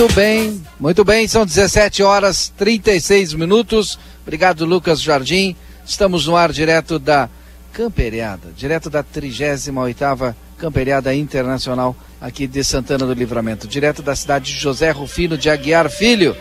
[0.00, 3.98] Muito bem, muito bem, são 17 horas 36 minutos.
[4.22, 5.54] Obrigado, Lucas Jardim.
[5.84, 7.28] Estamos no ar direto da
[7.70, 14.58] Camperiada, direto da 38ª Camperiada Internacional aqui de Santana do Livramento, direto da cidade de
[14.58, 16.34] José Rufino de Aguiar Filho.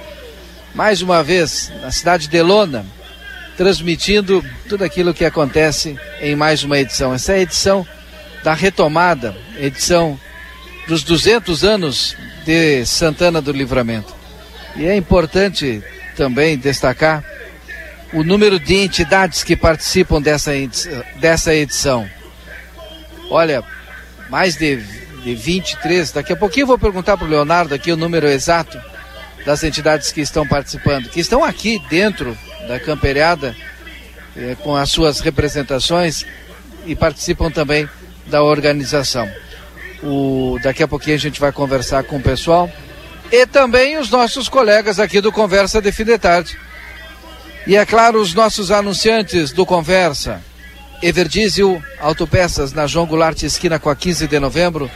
[0.73, 2.85] Mais uma vez, na cidade de Lona,
[3.57, 7.13] transmitindo tudo aquilo que acontece em mais uma edição.
[7.13, 7.85] Essa é a edição
[8.41, 10.17] da retomada, edição
[10.89, 14.11] dos 200 anos de Santana do Livramento.
[14.75, 15.83] E é importante
[16.17, 17.23] também destacar
[18.11, 20.51] o número de entidades que participam dessa,
[21.17, 22.09] dessa edição.
[23.29, 23.63] Olha,
[24.31, 24.77] mais de,
[25.23, 28.81] de 23, daqui a pouquinho eu vou perguntar para o Leonardo aqui o número exato
[29.45, 32.35] das entidades que estão participando, que estão aqui dentro
[32.67, 33.55] da camperiada,
[34.35, 36.25] eh, com as suas representações
[36.87, 37.87] e participam também
[38.25, 39.29] da organização.
[40.03, 42.69] O, daqui a pouquinho a gente vai conversar com o pessoal.
[43.31, 46.57] E também os nossos colegas aqui do Conversa de Fim de Tarde.
[47.67, 50.41] E é claro, os nossos anunciantes do Conversa.
[51.01, 54.91] Everdiesel Autopeças na João Goulart, esquina com a 15 de novembro.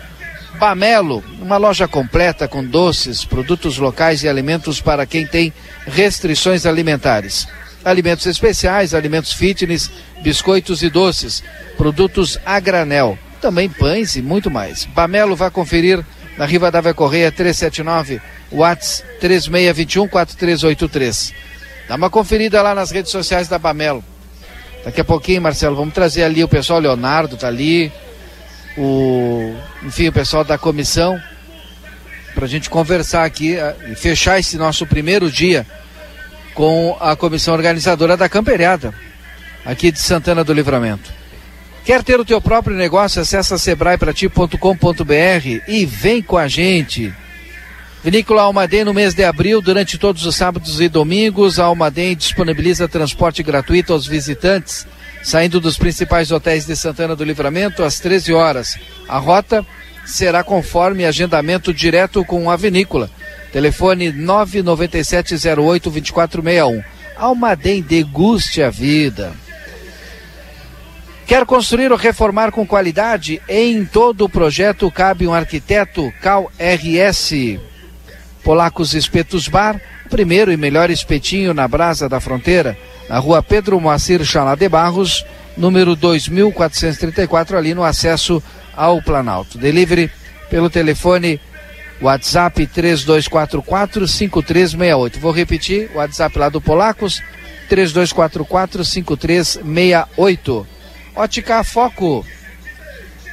[0.58, 5.52] Bamelo, uma loja completa com doces, produtos locais e alimentos para quem tem
[5.86, 7.46] restrições alimentares
[7.84, 9.90] alimentos especiais, alimentos fitness,
[10.22, 11.42] biscoitos e doces,
[11.76, 14.84] produtos a granel, também pães e muito mais.
[14.84, 16.04] Bamelo vai conferir
[16.36, 18.20] na Riva da Correia 379,
[18.52, 21.34] Whats 3621 4383.
[21.88, 24.04] Dá uma conferida lá nas redes sociais da Bamelo.
[24.84, 27.92] Daqui a pouquinho, Marcelo, vamos trazer ali o pessoal, Leonardo tá ali,
[28.76, 31.20] o, enfim, o pessoal da comissão,
[32.34, 35.66] para a gente conversar aqui eh, e fechar esse nosso primeiro dia
[36.58, 38.92] com a comissão organizadora da Camperiada,
[39.64, 41.08] aqui de Santana do Livramento.
[41.84, 43.22] Quer ter o teu próprio negócio?
[43.22, 47.14] Acesse sebraeprati.com.br e vem com a gente.
[48.02, 52.88] Vinícola Almaden no mês de abril, durante todos os sábados e domingos, a Almaden disponibiliza
[52.88, 54.84] transporte gratuito aos visitantes,
[55.22, 58.76] saindo dos principais hotéis de Santana do Livramento às 13 horas.
[59.08, 59.64] A rota
[60.04, 63.08] será conforme agendamento direto com a vinícola.
[63.52, 66.84] Telefone 997082461.
[67.16, 69.34] Almaden deguste a vida.
[71.26, 73.42] Quer construir ou reformar com qualidade?
[73.48, 77.58] Em todo o projeto cabe um arquiteto Cal RS.
[78.42, 79.78] Polacos Espetos Bar,
[80.08, 82.78] primeiro e melhor espetinho na Brasa da Fronteira,
[83.10, 85.22] na rua Pedro Moacir Chalá de Barros,
[85.54, 88.42] número 2434, ali no acesso
[88.74, 89.58] ao Planalto.
[89.58, 90.10] Delivery
[90.48, 91.38] pelo telefone
[92.00, 95.18] WhatsApp 3244-5368.
[95.18, 97.20] Vou repetir, WhatsApp lá do Polacos,
[97.70, 100.66] 3244-5368.
[101.16, 102.24] Ótica Foco,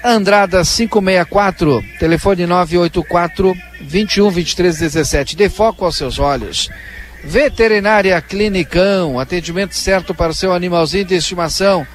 [0.04, 5.36] Andrada 564, telefone 984 21 23 17.
[5.36, 6.70] Dê foco aos seus olhos.
[7.24, 11.88] Veterinária Clinicão, atendimento certo para o seu animalzinho de estimação.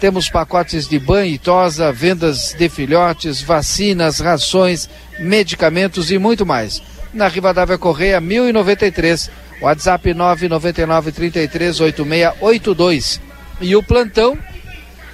[0.00, 4.88] Temos pacotes de banho e tosa, vendas de filhotes, vacinas, rações,
[5.18, 6.82] medicamentos e muito mais.
[7.14, 13.20] Na Rivadavia Correia 1093, WhatsApp 999 33 8682.
[13.60, 14.38] E o plantão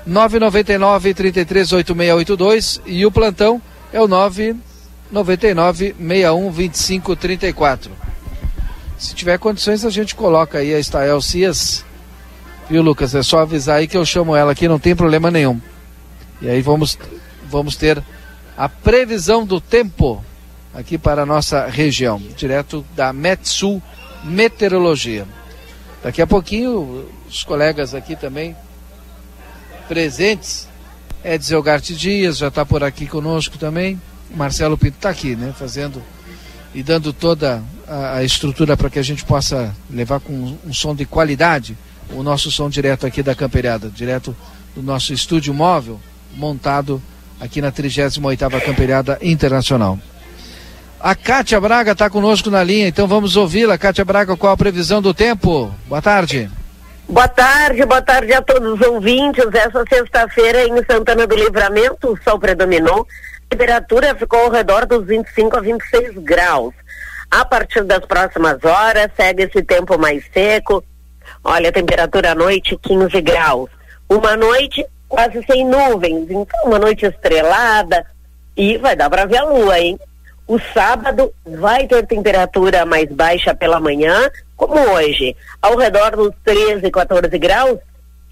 [0.06, 3.62] 999 338682 e o plantão
[3.92, 7.92] é o 999 61 25 34.
[8.98, 11.86] Se tiver condições, a gente coloca aí a Estael Cias.
[12.70, 13.14] Viu, Lucas?
[13.14, 15.60] É só avisar aí que eu chamo ela aqui, não tem problema nenhum.
[16.42, 16.98] E aí vamos,
[17.50, 18.04] vamos ter
[18.58, 20.24] a previsão do tempo
[20.74, 23.82] aqui para a nossa região, direto da Metsul
[24.24, 25.26] Meteorologia.
[26.04, 28.56] Daqui a pouquinho, os colegas aqui também
[29.88, 30.68] presentes.
[31.24, 34.00] Edson Garte Dias já está por aqui conosco também.
[34.36, 35.54] Marcelo Pinto está aqui, né?
[35.58, 36.02] Fazendo
[36.74, 40.74] e dando toda a, a estrutura para que a gente possa levar com um, um
[40.74, 41.78] som de qualidade
[42.12, 44.36] o nosso som direto aqui da Camperiada, direto
[44.76, 46.00] do nosso estúdio móvel,
[46.36, 47.02] montado
[47.40, 49.98] aqui na 38ª Camperiada Internacional.
[51.00, 53.78] A Cátia Braga está conosco na linha, então vamos ouvi-la.
[53.78, 55.74] Cátia Braga, qual a previsão do tempo?
[55.86, 56.50] Boa tarde.
[57.08, 59.46] Boa tarde, boa tarde a todos os ouvintes.
[59.54, 63.08] Essa sexta-feira em Santana do Livramento, o sol predominou.
[63.46, 66.74] A temperatura ficou ao redor dos 25 a 26 graus.
[67.30, 70.84] A partir das próximas horas, segue esse tempo mais seco.
[71.44, 73.70] Olha, a temperatura à noite 15 graus.
[74.10, 78.06] Uma noite quase sem nuvens, então uma noite estrelada
[78.56, 80.00] e vai dar para ver a lua, hein?
[80.48, 86.90] O sábado vai ter temperatura mais baixa pela manhã, como hoje, ao redor dos 13,
[86.90, 87.80] 14 graus.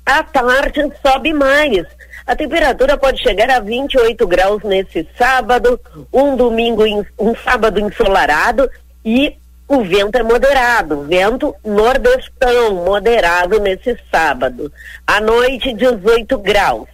[0.06, 1.86] À tarde sobe mais.
[2.26, 5.80] A temperatura pode chegar a 28 graus nesse sábado,
[6.12, 6.84] um domingo,
[7.20, 8.70] um sábado ensolarado
[9.04, 14.72] e o vento é moderado, vento nordestão moderado nesse sábado.
[15.08, 16.88] À noite, 18 graus.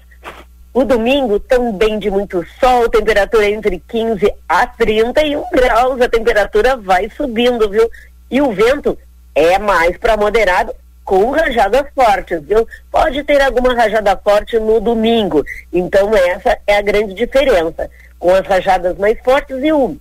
[0.74, 7.10] O domingo também de muito sol, temperatura entre 15 a 31 graus, a temperatura vai
[7.10, 7.90] subindo, viu?
[8.30, 8.98] E o vento
[9.36, 10.74] é mais para moderado
[11.04, 12.66] com rajadas fortes, viu?
[12.90, 15.44] Pode ter alguma rajada forte no domingo.
[15.74, 19.98] Então essa é a grande diferença, com as rajadas mais fortes e o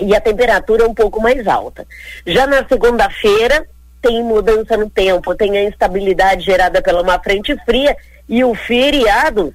[0.00, 1.86] e a temperatura um pouco mais alta.
[2.26, 3.66] Já na segunda-feira
[4.00, 7.96] tem mudança no tempo, tem a instabilidade gerada pela uma frente fria
[8.28, 9.54] e o feriado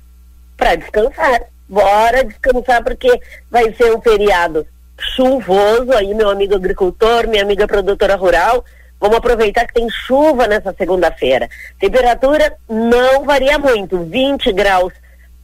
[0.57, 1.43] para descansar.
[1.67, 4.67] Bora descansar porque vai ser um feriado
[5.15, 8.63] chuvoso aí, meu amigo agricultor, minha amiga produtora rural.
[9.00, 11.50] Vamos aproveitar que tem chuva nessa segunda-feira.
[11.79, 14.93] Temperatura não varia muito, 20 graus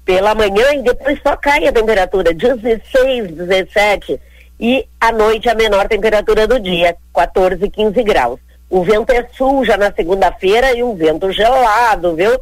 [0.06, 4.20] pela manhã e depois só cai a temperatura, 16, 17
[4.60, 8.40] e à noite a menor temperatura do dia, 14, 15 graus.
[8.70, 12.38] O vento é sul já na segunda-feira e um vento gelado, viu?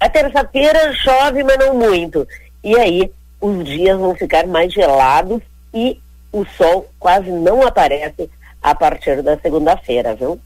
[0.00, 2.26] A terça-feira chove, mas não muito.
[2.62, 3.10] E aí
[3.40, 5.42] os dias vão ficar mais gelados
[5.74, 6.00] e
[6.32, 8.30] o sol quase não aparece
[8.62, 10.40] a partir da segunda-feira, viu?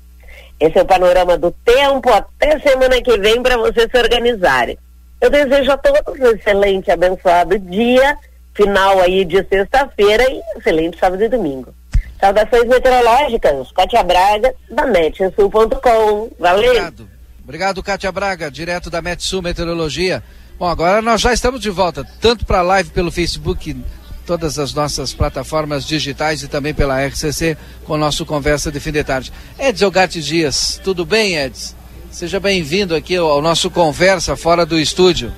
[0.58, 4.78] Esse é o panorama do tempo até semana que vem para vocês se organizarem.
[5.20, 8.16] Eu desejo a todos um excelente, abençoado dia,
[8.54, 11.74] final aí de sexta-feira e excelente sábado e domingo.
[12.20, 16.30] Saudações meteorológicas, Cátia Braga, da metsul.com.
[16.38, 16.70] Valeu!
[16.70, 17.08] Obrigado.
[17.42, 20.22] Obrigado, Cátia Braga, direto da Metsul Meteorologia.
[20.58, 23.76] Bom, agora nós já estamos de volta, tanto para a live pelo Facebook,
[24.24, 28.92] todas as nossas plataformas digitais e também pela RCC com o nosso Conversa de Fim
[28.92, 29.32] de Tarde.
[29.58, 31.74] Edson Gatti Dias, tudo bem, Edson?
[32.12, 35.32] Seja bem-vindo aqui ao nosso Conversa fora do estúdio.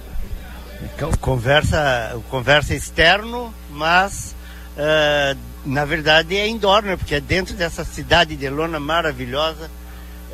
[1.21, 4.35] Conversa, conversa externo, mas
[4.77, 6.97] uh, na verdade é indoor, né?
[6.97, 9.71] Porque é dentro dessa cidade de lona maravilhosa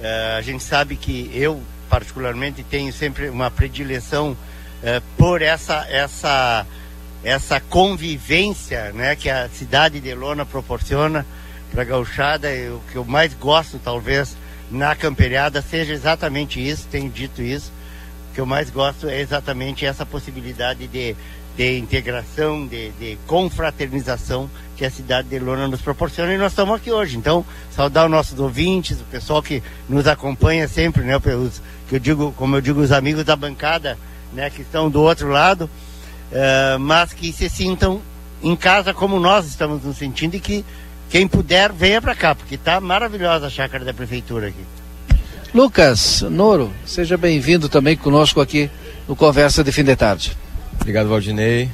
[0.01, 6.67] Uh, a gente sabe que eu, particularmente, tenho sempre uma predileção uh, por essa, essa
[7.23, 11.27] essa convivência né, que a cidade de Lona proporciona
[11.71, 12.49] para a gauchada.
[12.49, 14.39] O que eu mais gosto, talvez,
[14.71, 17.71] na camperiada seja exatamente isso, tenho dito isso.
[18.35, 21.17] Que eu mais gosto é exatamente essa possibilidade de,
[21.57, 26.75] de integração, de, de confraternização que a cidade de Lona nos proporciona e nós estamos
[26.75, 27.17] aqui hoje.
[27.17, 32.01] Então, saudar os nossos ouvintes, o pessoal que nos acompanha sempre, né, pelos, que eu
[32.01, 33.99] digo, como eu digo, os amigos da bancada,
[34.33, 35.69] né, que estão do outro lado,
[36.33, 38.01] uh, mas que se sintam
[38.43, 40.65] em casa como nós estamos nos sentindo e que
[41.11, 44.65] quem puder venha para cá, porque está maravilhosa a chácara da prefeitura aqui.
[45.53, 48.71] Lucas Noro, seja bem-vindo também conosco aqui
[49.09, 50.37] no Conversa de Fim de Tarde.
[50.81, 51.69] Obrigado, Valdinei.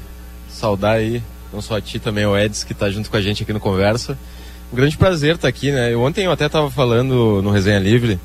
[0.49, 3.43] Saudar aí, não só a ti, também o Eds, que está junto com a gente
[3.43, 4.19] aqui no Conversa.
[4.73, 5.93] Um grande prazer estar tá aqui, né?
[5.93, 8.19] Eu, ontem eu até estava falando no Resenha Livre,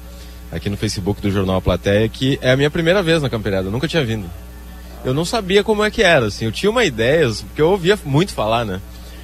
[0.49, 3.67] aqui no Facebook do Jornal A Plateia, que é a minha primeira vez na Campeirada,
[3.67, 4.29] eu nunca tinha vindo.
[5.03, 7.99] Eu não sabia como é que era, assim, eu tinha uma ideia, porque eu ouvia
[8.05, 8.79] muito falar, né?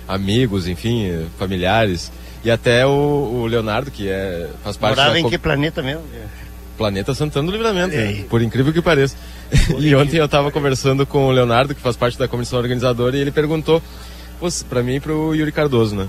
[0.05, 2.11] Amigos, enfim, familiares.
[2.47, 2.89] E até o,
[3.41, 5.19] o Leonardo, que é, faz parte Morava da...
[5.19, 6.01] em que planeta mesmo?
[6.77, 8.23] Planeta Santana do Livramento, né?
[8.29, 9.17] por incrível que pareça.
[9.77, 13.19] e ontem eu estava conversando com o Leonardo, que faz parte da comissão organizadora, e
[13.19, 13.83] ele perguntou
[14.69, 16.07] para mim e para o Yuri Cardoso, né?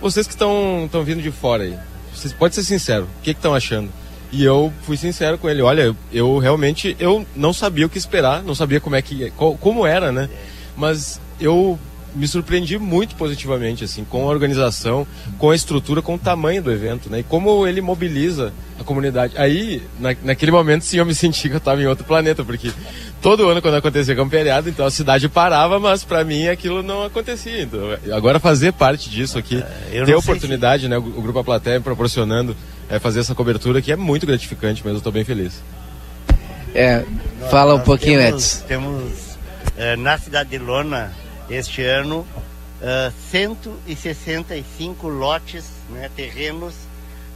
[0.00, 1.76] Vocês que estão vindo de fora aí,
[2.14, 3.90] vocês, pode ser sincero, o que estão achando?
[4.30, 7.98] E eu fui sincero com ele, olha, eu, eu, realmente eu não sabia o que
[7.98, 10.30] esperar, não sabia como é que como era, né?
[10.76, 11.76] Mas eu
[12.14, 15.06] me surpreendi muito positivamente, assim, com a organização,
[15.38, 17.20] com a estrutura, com o tamanho do evento, né?
[17.20, 19.34] E como ele mobiliza a comunidade.
[19.36, 22.72] Aí, na, naquele momento, sim, eu me senti que eu estava em outro planeta, porque
[23.20, 27.62] todo ano, quando acontecia camperiado, então a cidade parava, mas para mim aquilo não acontecia.
[27.62, 27.80] Então,
[28.12, 29.62] agora fazer parte disso aqui,
[29.92, 30.88] é, ter a oportunidade, se...
[30.88, 30.98] né?
[30.98, 32.56] O, o Grupo A Plateia proporcionando
[32.88, 35.62] é, fazer essa cobertura que é muito gratificante, mas eu estou bem feliz.
[36.74, 37.04] É,
[37.50, 38.66] fala um pouquinho, temos, Edson.
[38.66, 39.12] Temos
[39.76, 41.12] é, na cidade de Lona
[41.50, 42.26] este ano
[42.80, 46.74] uh, 165 lotes, né, terrenos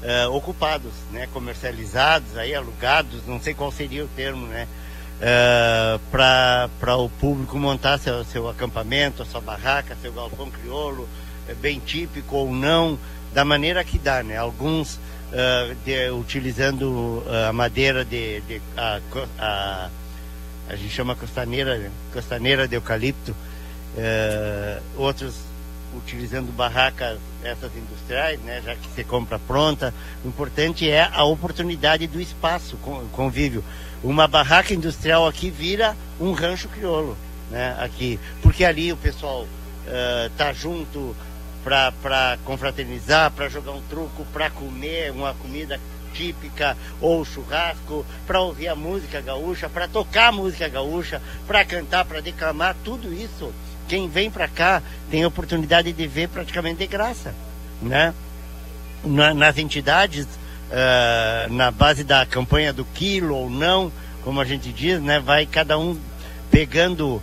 [0.02, 4.68] uh, ocupados, né, comercializados, aí alugados, não sei qual seria o termo, né,
[5.20, 11.08] uh, para o público montar seu, seu acampamento, a sua barraca, seu galpão crioulo,
[11.48, 12.98] é bem típico ou não,
[13.32, 19.00] da maneira que dá, né, alguns uh, de, utilizando a madeira de, de a,
[19.38, 19.90] a,
[20.68, 23.34] a gente chama costaneira, costaneira de eucalipto,
[23.96, 25.34] é, outros
[25.96, 29.94] utilizando barracas essas industriais, né, já que você compra pronta.
[30.24, 32.76] O importante é a oportunidade do espaço,
[33.12, 33.64] convívio.
[34.02, 37.16] Uma barraca industrial aqui vira um rancho crioulo,
[37.50, 41.16] né, aqui, porque ali o pessoal uh, junto
[41.62, 45.80] para confraternizar, para jogar um truco, para comer uma comida
[46.12, 52.04] típica ou churrasco, para ouvir a música gaúcha, para tocar a música gaúcha, para cantar,
[52.04, 53.52] para declamar, tudo isso
[53.88, 57.34] quem vem para cá tem oportunidade de ver praticamente de graça,
[57.80, 58.14] né?
[59.04, 64.72] Na, nas entidades, uh, na base da campanha do quilo ou não, como a gente
[64.72, 65.20] diz, né?
[65.20, 65.98] Vai cada um
[66.50, 67.22] pegando, uh,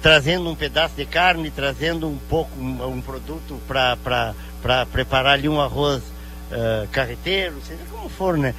[0.00, 4.34] trazendo um pedaço de carne, trazendo um pouco, um, um produto para
[4.92, 8.54] preparar ali um arroz uh, carreteiro, seja como for, né?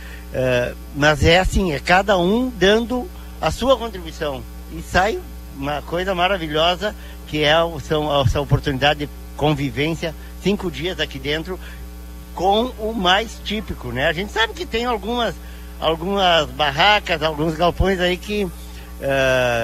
[0.95, 3.09] mas é assim, é cada um dando
[3.41, 5.19] a sua contribuição e sai
[5.57, 6.95] uma coisa maravilhosa
[7.29, 11.59] que é são, essa oportunidade de convivência, cinco dias aqui dentro,
[12.33, 14.07] com o mais típico, né?
[14.07, 15.35] A gente sabe que tem algumas,
[15.79, 18.51] algumas barracas, alguns galpões aí que, uh,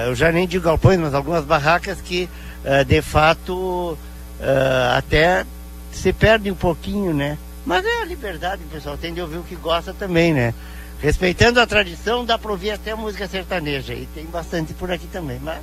[0.06, 2.28] eu já nem digo galpões, mas algumas barracas que,
[2.64, 3.98] uh, de fato,
[4.40, 5.44] uh, até
[5.92, 7.36] se perde um pouquinho, né?
[7.64, 10.54] Mas é a liberdade, pessoal, tem de ouvir o que gosta também, né?
[11.02, 15.40] Respeitando a tradição, dá para ouvir até música sertaneja, e tem bastante por aqui também,
[15.42, 15.58] mas...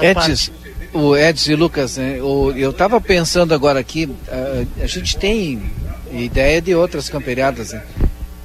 [0.00, 0.52] Edson,
[0.92, 5.62] o Edson e Lucas, né, o, eu estava pensando agora aqui, a, a, gente tem
[6.10, 7.82] ideia de outras camperiadas, né,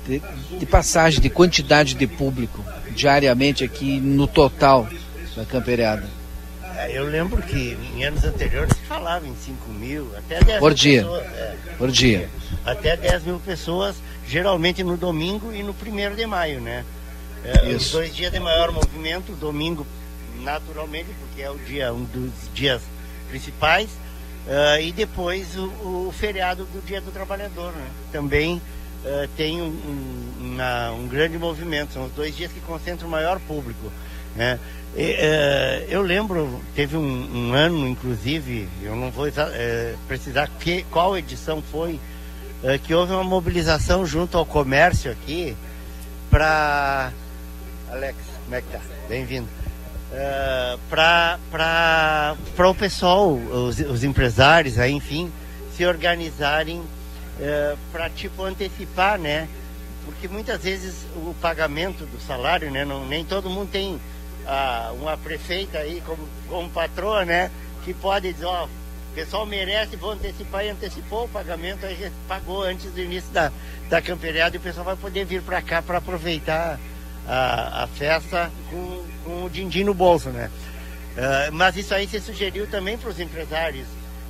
[0.07, 0.21] de,
[0.59, 4.87] de, passagem, de quantidade de público diariamente aqui no total
[5.35, 6.05] da camperiada.
[6.77, 10.69] É, eu lembro que em anos anteriores se falava em 5 mil, até 10 Por
[10.69, 11.01] mil dia.
[11.01, 11.25] pessoas.
[11.25, 12.29] É, por dia.
[12.65, 13.95] Até 10 mil pessoas,
[14.27, 16.85] geralmente no domingo e no primeiro de maio, né?
[17.43, 19.87] É, os dois dias de maior movimento, domingo
[20.41, 22.81] naturalmente, porque é o dia, um dos dias
[23.29, 23.89] principais,
[24.47, 25.65] uh, e depois o,
[26.07, 27.87] o, feriado do Dia do Trabalhador, né?
[28.11, 33.07] Também uh, tem um, um, uma, um, grande movimento, são os dois dias que concentram
[33.07, 33.91] o maior público,
[34.35, 34.59] né?
[34.95, 39.27] E, uh, eu lembro, teve um, ano, inclusive, eu não vou
[40.07, 41.99] precisar que, qual edição foi,
[42.83, 45.55] que houve uma mobilização junto ao comércio aqui
[46.31, 47.11] para
[47.91, 48.79] Alex, como é que tá?
[49.07, 49.66] Bem-vindo
[50.11, 55.31] uh, para o pessoal, os, os, empresários, aí, enfim,
[55.75, 59.47] se organizarem uh, para tipo antecipar, né?
[60.05, 62.85] Porque muitas vezes o pagamento do salário, né?
[62.85, 67.51] Não, nem todo mundo tem uh, uma prefeita aí como, como patroa, né?
[67.83, 72.63] Que pode dizer, ó, o pessoal merece, vou antecipar e antecipou o pagamento, aí pagou
[72.63, 73.51] antes do início da,
[73.89, 76.79] da camperiada e o pessoal vai poder vir para cá para aproveitar
[77.27, 80.49] a, a festa com, com o din-din no bolso, né?
[81.17, 83.87] Uh, mas isso aí se sugeriu também para os empresários,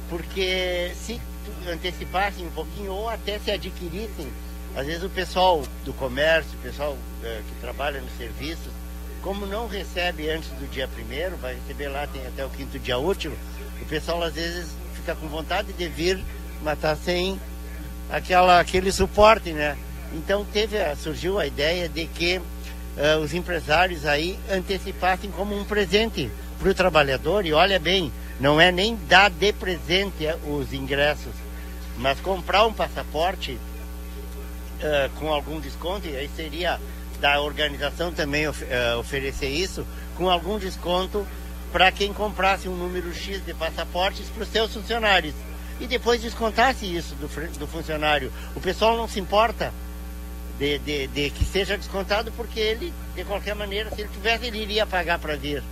[0.10, 1.22] porque se
[1.70, 4.28] antecipassem um pouquinho ou até se adquirissem,
[4.76, 8.72] às vezes o pessoal do comércio, o pessoal uh, que trabalha nos serviços,
[9.22, 12.98] como não recebe antes do dia primeiro, vai receber lá, tem até o quinto dia
[12.98, 13.34] útil,
[13.82, 16.24] o pessoal às vezes fica com vontade de vir,
[16.64, 17.40] mas tá sem
[18.10, 19.78] aquela, aquele suporte, né?
[20.14, 22.42] Então teve, surgiu a ideia de que
[22.98, 27.46] uh, os empresários aí antecipassem como um presente para o trabalhador.
[27.46, 31.34] E olha bem, não é nem dar de presente eh, os ingressos,
[31.98, 36.80] mas comprar um passaporte uh, com algum desconto, e aí seria
[37.20, 39.86] da organização também of, uh, oferecer isso,
[40.16, 41.26] com algum desconto
[41.72, 45.34] para quem comprasse um número X de passaportes para os seus funcionários.
[45.80, 47.28] E depois descontasse isso do,
[47.60, 48.32] do funcionário.
[48.56, 49.72] O pessoal não se importa
[50.60, 54.62] de, de, de, que seja descontado, porque ele, de qualquer maneira, se ele tivesse, ele
[54.62, 55.64] iria pagar para vir.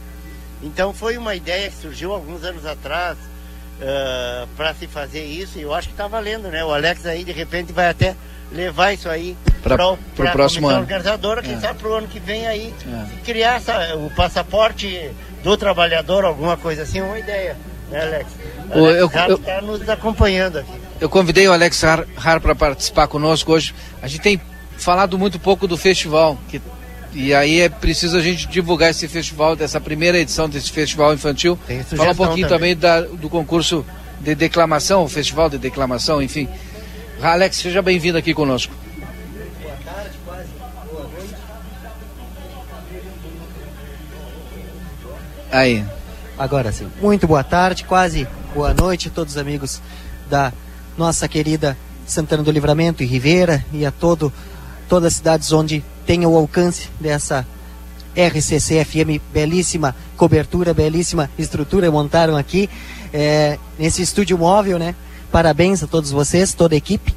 [0.61, 5.63] Então foi uma ideia que surgiu alguns anos atrás uh, para se fazer isso, e
[5.63, 6.63] eu acho que está valendo, né?
[6.63, 8.15] O Alex aí, de repente, vai até
[8.51, 9.97] levar isso aí para o
[10.31, 10.81] próximo ano.
[10.81, 11.59] organizadora, quem é.
[11.59, 13.23] sabe para o ano que vem aí, é.
[13.23, 15.11] criar essa, o passaporte
[15.43, 17.57] do trabalhador, alguma coisa assim, uma ideia,
[17.89, 18.31] né, Alex?
[18.73, 18.99] O, Alex
[19.29, 20.85] eu está nos acompanhando aqui.
[21.01, 23.75] Eu convidei o Alex Har, Har para participar conosco hoje.
[24.01, 24.41] A gente tem
[24.77, 26.61] falado muito pouco do festival, que,
[27.13, 31.57] e aí é preciso a gente divulgar esse festival, dessa primeira edição desse festival infantil.
[31.95, 33.85] Falar um pouquinho também, da, do concurso
[34.19, 36.47] de declamação, o festival de declamação, enfim.
[37.21, 38.73] Alex, seja bem-vindo aqui conosco.
[39.61, 40.49] Boa tarde, quase.
[40.91, 41.35] Boa noite.
[45.51, 45.85] Aí.
[46.37, 46.89] Agora sim.
[47.01, 49.81] Muito boa tarde, quase boa noite a todos os amigos
[50.29, 50.51] da
[50.97, 54.33] nossa querida Santana do Livramento e Ribeira e a todo
[54.87, 57.45] todas as cidades onde tem o alcance dessa
[58.15, 62.69] RCC FM, belíssima cobertura, belíssima estrutura montaram aqui
[63.13, 64.95] é, nesse estúdio móvel, né?
[65.31, 67.13] Parabéns a todos vocês, toda a equipe.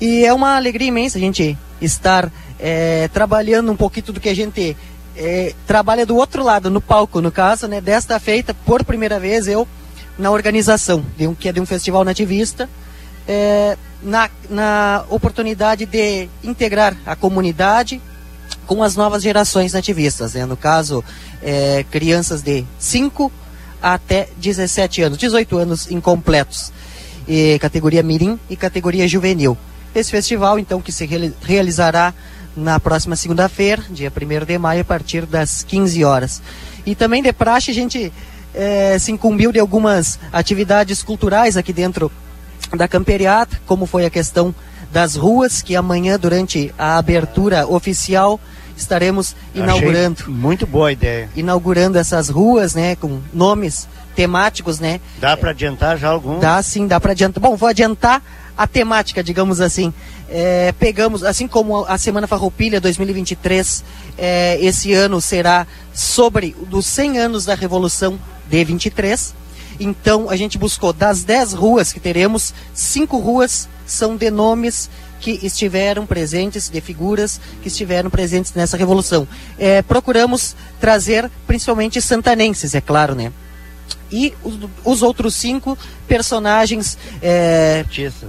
[0.00, 4.34] E é uma alegria imensa a gente estar é, trabalhando um pouquinho do que a
[4.34, 4.76] gente
[5.16, 7.80] é, trabalha do outro lado, no palco, no caso, né?
[7.80, 9.68] Desta feita, por primeira vez, eu
[10.18, 12.68] na organização, de um, que é de um festival nativista,
[13.30, 18.02] é, na, na oportunidade de integrar a comunidade
[18.66, 20.44] com as novas gerações nativistas, né?
[20.44, 21.04] no caso,
[21.40, 23.30] é, crianças de 5
[23.80, 26.72] até 17 anos, 18 anos incompletos,
[27.28, 29.56] e categoria Mirim e categoria Juvenil.
[29.94, 31.08] Esse festival, então, que se
[31.40, 32.12] realizará
[32.56, 36.42] na próxima segunda-feira, dia 1 de maio, a partir das 15 horas.
[36.84, 38.12] E também de praxe, a gente
[38.52, 42.10] é, se incumbiu de algumas atividades culturais aqui dentro
[42.76, 44.54] da camperiata, como foi a questão
[44.92, 48.40] das ruas, que amanhã, durante a abertura oficial,
[48.76, 50.22] estaremos inaugurando.
[50.22, 51.28] Achei muito boa ideia.
[51.36, 55.00] Inaugurando essas ruas, né, com nomes temáticos, né?
[55.20, 56.38] Dá para adiantar já algum?
[56.38, 57.40] Dá sim, dá para adiantar.
[57.40, 58.22] Bom, vou adiantar
[58.56, 59.92] a temática, digamos assim.
[60.28, 63.84] É, pegamos, assim como a Semana Farroupilha 2023,
[64.18, 69.34] é, esse ano será sobre os 100 anos da Revolução de 23.
[69.80, 75.38] Então a gente buscou das 10 ruas que teremos, cinco ruas são de nomes que
[75.42, 79.26] estiveram presentes, de figuras que estiveram presentes nessa revolução.
[79.58, 83.32] É, procuramos trazer principalmente santanenses, é claro, né?
[84.12, 87.84] E os, os outros cinco personagens é,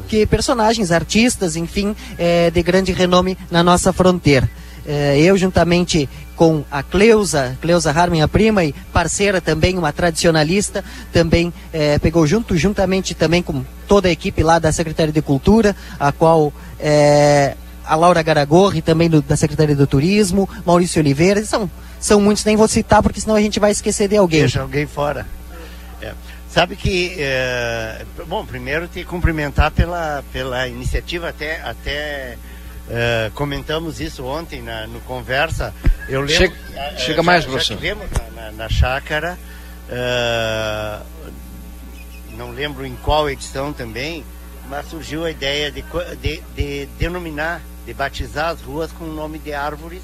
[0.08, 4.50] que personagens artistas, enfim, é, de grande renome na nossa fronteira.
[4.86, 6.10] É, eu juntamente
[6.42, 12.26] com a Cleusa, Cleusa Harman, a prima e parceira também, uma tradicionalista, também é, pegou
[12.26, 17.56] junto, juntamente também com toda a equipe lá da Secretaria de Cultura, a qual é,
[17.86, 22.58] a Laura Garagorri, também do, da Secretaria do Turismo, Maurício Oliveira, são, são muitos, nem
[22.58, 24.40] vou citar, porque senão a gente vai esquecer de alguém.
[24.40, 25.28] Deixa alguém fora.
[26.02, 26.12] É.
[26.50, 32.36] Sabe que, é, bom, primeiro te cumprimentar pela, pela iniciativa até, até
[32.92, 35.74] Uh, comentamos isso ontem na, no Conversa.
[36.10, 37.76] Eu lembro, chega, uh, chega já, mais, professor.
[37.76, 39.40] Já tivemos na, na, na chácara,
[39.88, 41.06] uh,
[42.36, 44.26] não lembro em qual edição também,
[44.68, 45.86] mas surgiu a ideia de,
[46.22, 50.02] de, de denominar, de batizar as ruas com o nome de árvores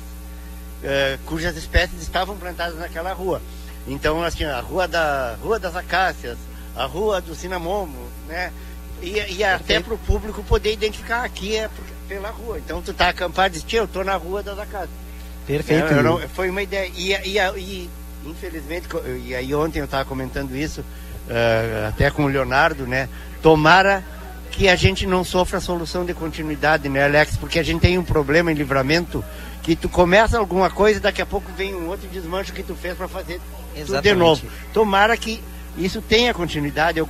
[1.26, 3.42] cujas espécies estavam plantadas naquela rua.
[3.88, 6.38] Então, assim, a Rua, da, Rua das Acácias,
[6.76, 7.98] a Rua do Cinamomo,
[8.28, 8.54] né?
[9.02, 11.68] E, e até para o público poder identificar aqui é
[12.08, 12.58] pela rua.
[12.58, 14.90] Então tu tá acampado e diz, eu tô na Rua das Acácias.
[15.46, 15.94] Perfeito.
[15.94, 16.92] É, não, foi uma ideia.
[16.96, 17.90] E, e, e,
[18.26, 18.88] infelizmente,
[19.26, 23.08] e aí ontem eu estava comentando isso, uh, até com o Leonardo, né?
[23.42, 24.04] Tomara
[24.52, 27.38] que a gente não sofra a solução de continuidade, né, Alex?
[27.38, 29.24] Porque a gente tem um problema em livramento
[29.62, 32.74] que tu começa alguma coisa e daqui a pouco vem um outro desmancho que tu
[32.74, 33.40] fez para fazer
[33.76, 33.86] Exatamente.
[33.86, 34.48] tudo de novo.
[34.74, 35.42] Tomara que
[35.78, 37.00] isso tenha continuidade.
[37.00, 37.08] Eu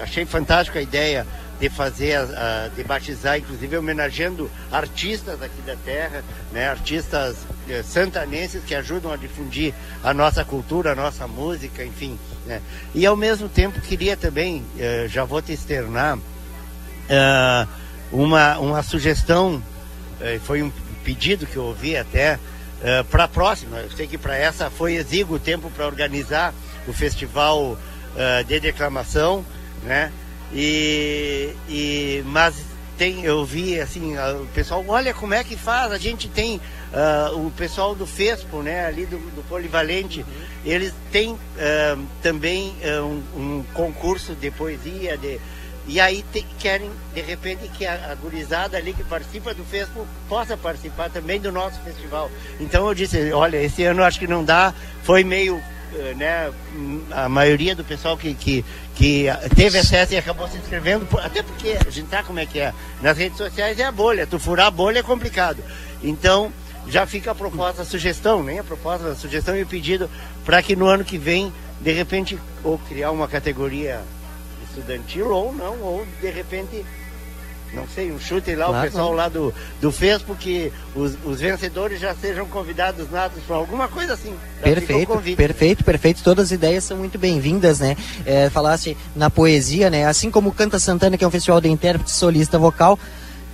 [0.00, 1.26] achei fantástica a ideia
[1.58, 7.36] de fazer, a, de batizar, inclusive homenageando artistas aqui da terra, né, artistas
[7.68, 9.72] eh, santanenses que ajudam a difundir
[10.04, 12.18] a nossa cultura, a nossa música, enfim.
[12.44, 12.60] Né.
[12.94, 16.18] E ao mesmo tempo queria também, eh, já vou te externar,
[17.08, 17.66] eh,
[18.12, 19.62] uma, uma sugestão,
[20.44, 20.72] foi um
[21.04, 22.38] pedido que eu ouvi até,
[23.10, 26.54] para a próxima, eu sei que para essa foi exíguo o tempo para organizar
[26.86, 27.76] o festival
[28.46, 29.44] de declamação,
[29.82, 30.10] né?
[30.52, 32.54] E, e mas
[32.96, 37.46] tem, eu vi assim, o pessoal, olha como é que faz, a gente tem uh,
[37.46, 40.26] o pessoal do FESPO, né, ali do, do Polivalente, uhum.
[40.64, 41.38] eles têm uh,
[42.22, 45.38] também uh, um, um, concurso de poesia, de,
[45.86, 50.06] e aí te, querem, de repente, que a, a gurizada ali que participa do FESPO
[50.28, 52.30] possa participar também do nosso festival.
[52.58, 55.62] Então eu disse, olha, esse ano acho que não dá, foi meio
[56.16, 56.52] né,
[57.10, 61.76] a maioria do pessoal que, que, que teve acesso e acabou se inscrevendo, até porque
[61.86, 62.72] a gente sabe como é que é.
[63.02, 65.62] Nas redes sociais é a bolha, tu furar a bolha é complicado.
[66.02, 66.52] Então,
[66.88, 70.08] já fica a proposta, a sugestão, nem a proposta, a sugestão e o pedido
[70.44, 74.00] para que no ano que vem, de repente, ou criar uma categoria
[74.68, 76.84] estudantil ou não, ou de repente
[77.72, 78.80] não sei, um chute lá, claro.
[78.80, 83.56] o pessoal lá do, do Facebook, que os, os vencedores já sejam convidados natos para
[83.56, 84.34] alguma coisa assim.
[84.62, 86.22] Perfeito, perfeito, perfeito.
[86.22, 87.96] Todas as ideias são muito bem-vindas, né?
[88.24, 90.06] É, falasse na poesia, né?
[90.06, 92.98] Assim como Canta Santana, que é um festival de intérprete solista vocal,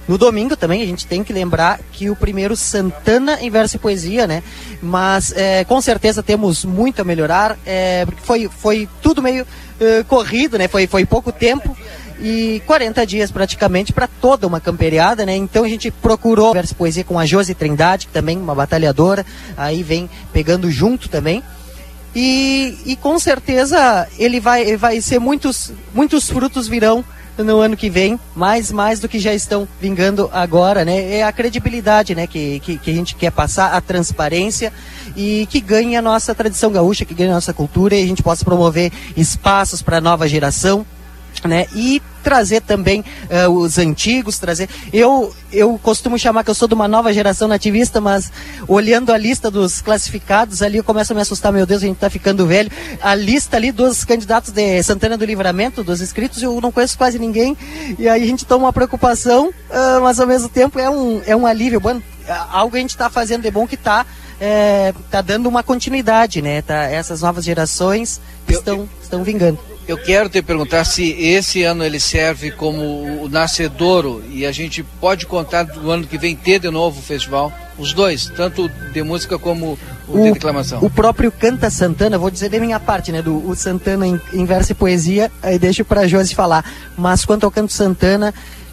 [0.07, 3.79] no domingo também a gente tem que lembrar que o primeiro Santana em verso e
[3.79, 4.43] poesia, né?
[4.83, 10.05] Mas é, com certeza temos muito a melhorar, é, porque foi, foi tudo meio uh,
[10.07, 10.67] corrido, né?
[10.67, 11.77] Foi, foi pouco tempo
[12.23, 15.35] e 40 dias praticamente para toda uma camperiada, né?
[15.35, 19.83] Então a gente procurou verso poesia com a Josi Trindade, que também uma batalhadora, aí
[19.83, 21.43] vem pegando junto também.
[22.15, 27.05] E, e com certeza ele vai, vai ser muitos, muitos frutos virão
[27.39, 31.15] no ano que vem, mais mais do que já estão vingando agora, né?
[31.15, 34.71] É a credibilidade, né, que, que, que, a gente quer passar, a transparência
[35.17, 38.23] e que ganhe a nossa tradição gaúcha, que ganhe a nossa cultura e a gente
[38.23, 40.85] possa promover espaços para a nova geração,
[41.49, 41.67] né?
[41.75, 44.69] E trazer também uh, os antigos, trazer.
[44.93, 48.33] Eu eu costumo chamar que eu sou de uma nova geração nativista, mas
[48.67, 51.97] olhando a lista dos classificados ali eu começo a me assustar, meu Deus, a gente
[51.97, 52.71] está ficando velho.
[53.03, 57.19] A lista ali dos candidatos de Santana do Livramento, dos inscritos, eu não conheço quase
[57.19, 57.57] ninguém.
[57.99, 61.37] E aí a gente toma uma preocupação, uh, mas ao mesmo tempo é um é
[61.37, 61.81] um alívio.
[61.81, 62.03] Bueno,
[62.51, 64.07] algo a gente está fazendo de bom que está
[64.41, 66.63] é, tá dando uma continuidade, né?
[66.63, 69.72] Tá, essas novas gerações estão, eu, estão vingando.
[69.87, 74.83] Eu quero te perguntar se esse ano ele serve como o nascedouro e a gente
[74.83, 77.53] pode contar do ano que vem ter de novo o festival.
[77.77, 80.79] Os dois, tanto de música como o, o de declamação.
[80.85, 83.23] O próprio Canta Santana, vou dizer da minha parte, né?
[83.23, 86.65] Do o Santana em, em verso e poesia, aí deixo para Josi falar.
[86.97, 88.33] Mas quanto ao Canto Santana,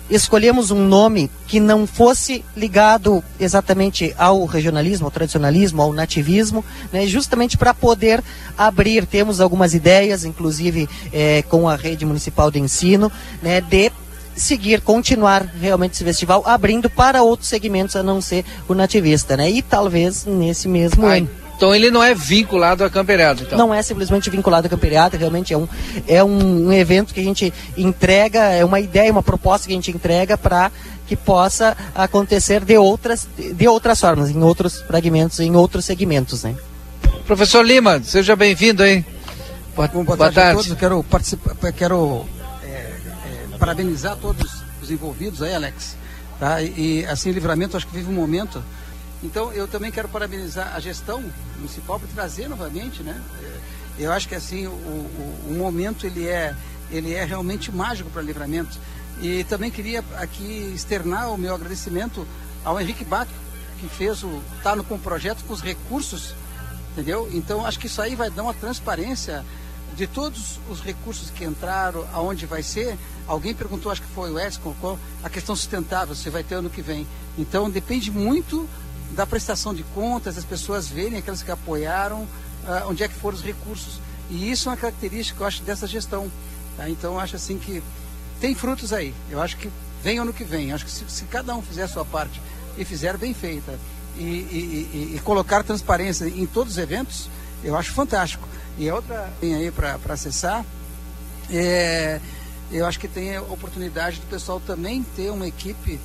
[0.10, 7.06] escolhemos um nome que não fosse ligado exatamente ao regionalismo, ao tradicionalismo, ao nativismo, né,
[7.06, 8.24] justamente para poder
[8.58, 9.06] abrir.
[9.06, 13.92] Temos algumas ideias, inclusive é, com a rede municipal de ensino, né, de
[14.36, 19.50] seguir, continuar realmente esse festival, abrindo para outros segmentos a não ser o nativista, né?
[19.50, 21.20] E talvez nesse mesmo Ai.
[21.20, 21.30] ano.
[21.60, 23.58] Então ele não é vinculado à camperiada, então.
[23.58, 25.68] Não é simplesmente vinculado à camperiada, realmente é um,
[26.08, 29.92] é um evento que a gente entrega, é uma ideia, uma proposta que a gente
[29.92, 30.72] entrega para
[31.06, 36.56] que possa acontecer de outras, de outras formas, em outros fragmentos, em outros segmentos, né?
[37.28, 39.04] Professor Lima, seja bem-vindo aí.
[39.76, 40.74] Boa, boa, boa tarde, a todos.
[40.76, 42.26] Quero participar, quero
[42.64, 45.98] é, é, parabenizar todos os envolvidos aí, Alex.
[46.40, 46.62] Tá?
[46.62, 48.64] E, e assim, Livramento, acho que vive um momento
[49.24, 51.24] então, eu também quero parabenizar a gestão
[51.58, 53.22] municipal por trazer novamente, né?
[53.44, 53.60] É,
[54.00, 56.56] eu acho que assim o, o, o momento ele é
[56.92, 58.78] ele é realmente mágico para livramento.
[59.22, 62.26] E também queria aqui externar o meu agradecimento
[62.64, 63.28] ao Henrique Bach,
[63.80, 66.34] que fez o tá no com o projeto com os recursos,
[66.92, 67.30] entendeu?
[67.32, 69.46] Então acho que isso aí vai dar uma transparência
[69.96, 72.98] de todos os recursos que entraram, aonde vai ser.
[73.28, 76.70] Alguém perguntou, acho que foi o Edson, qual a questão sustentável, se vai ter ano
[76.70, 77.06] que vem.
[77.38, 78.68] Então depende muito
[79.12, 83.38] da prestação de contas, as pessoas verem aquelas que apoiaram, uh, onde é que foram
[83.38, 84.00] os recursos.
[84.30, 86.32] E isso é uma característica, eu acho, dessa gestão.
[86.78, 86.90] Tá?
[86.90, 87.82] Então, eu acho assim que
[88.40, 89.14] tem frutos aí.
[89.30, 89.70] Eu acho que
[90.04, 90.70] vem ano que vem.
[90.70, 92.40] Eu acho que se, se, cada um fizer a sua parte
[92.78, 93.78] e fizer bem feita
[94.18, 97.30] e, e, e, e colocar transparência em todos os eventos,
[97.64, 98.48] eu acho fantástico.
[98.78, 100.66] E a outra tem aí para acessar,
[101.52, 102.22] é,
[102.72, 106.00] eu acho que tem a oportunidade do pessoal também ter uma equipe,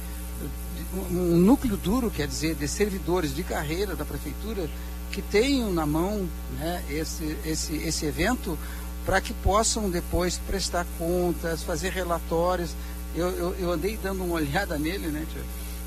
[1.10, 4.68] um núcleo duro, quer dizer, de servidores de carreira da prefeitura
[5.10, 6.28] que tenham na mão
[6.58, 8.58] né, esse, esse, esse evento
[9.06, 12.74] para que possam depois prestar contas, fazer relatórios.
[13.14, 15.24] Eu, eu, eu, andei dando uma olhada nele, né?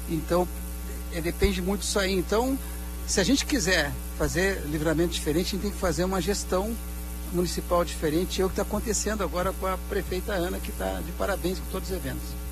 [0.10, 0.48] Então,
[1.12, 2.14] é, depende muito disso aí.
[2.14, 2.58] Então,
[3.06, 6.76] se a gente quiser fazer livramento diferente, a gente tem que fazer uma gestão
[7.34, 8.42] municipal diferente.
[8.42, 11.66] É o que está acontecendo agora com a prefeita Ana, que está de parabéns com
[11.72, 12.47] todos os eventos.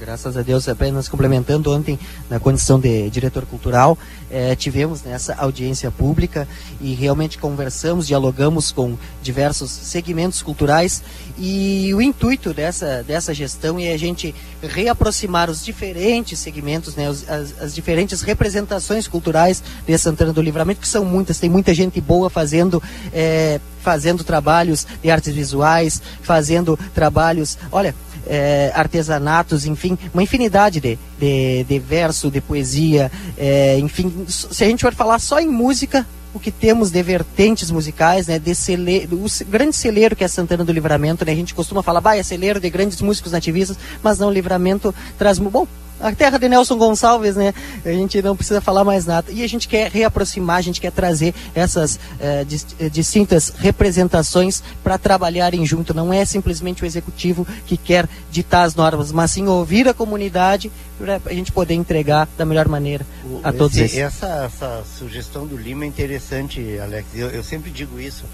[0.00, 1.98] Graças a Deus, apenas complementando, ontem,
[2.30, 3.98] na condição de diretor cultural,
[4.30, 6.46] eh, tivemos nessa audiência pública
[6.80, 11.02] e realmente conversamos, dialogamos com diversos segmentos culturais
[11.36, 14.32] e o intuito dessa, dessa gestão é a gente
[14.62, 20.88] reaproximar os diferentes segmentos, né, as, as diferentes representações culturais de Santana do Livramento, que
[20.88, 22.80] são muitas, tem muita gente boa fazendo.
[23.12, 27.56] Eh, fazendo trabalhos de artes visuais, fazendo trabalhos.
[27.72, 27.94] Olha,
[28.26, 34.66] é, artesanatos, enfim, uma infinidade de, de, de verso, de poesia, é, enfim, se a
[34.66, 39.08] gente for falar só em música, o que temos de vertentes musicais, né, de cele,
[39.10, 42.22] o grande celeiro que é Santana do Livramento, né, a gente costuma falar, bah, é
[42.22, 45.66] celeiro de grandes músicos nativistas, mas não, o Livramento traz, bom,
[46.00, 47.52] a terra de Nelson Gonçalves, né?
[47.84, 49.30] A gente não precisa falar mais nada.
[49.30, 52.44] E a gente quer reaproximar, a gente quer trazer essas eh
[52.90, 55.92] distintas representações para trabalharem junto.
[55.94, 60.70] Não é simplesmente o executivo que quer ditar as normas, mas sim ouvir a comunidade
[60.98, 63.06] para a gente poder entregar da melhor maneira
[63.42, 63.98] a todos Esse, esses.
[63.98, 67.06] Essa, essa sugestão do Lima é interessante, Alex.
[67.14, 68.24] Eu, eu sempre digo isso.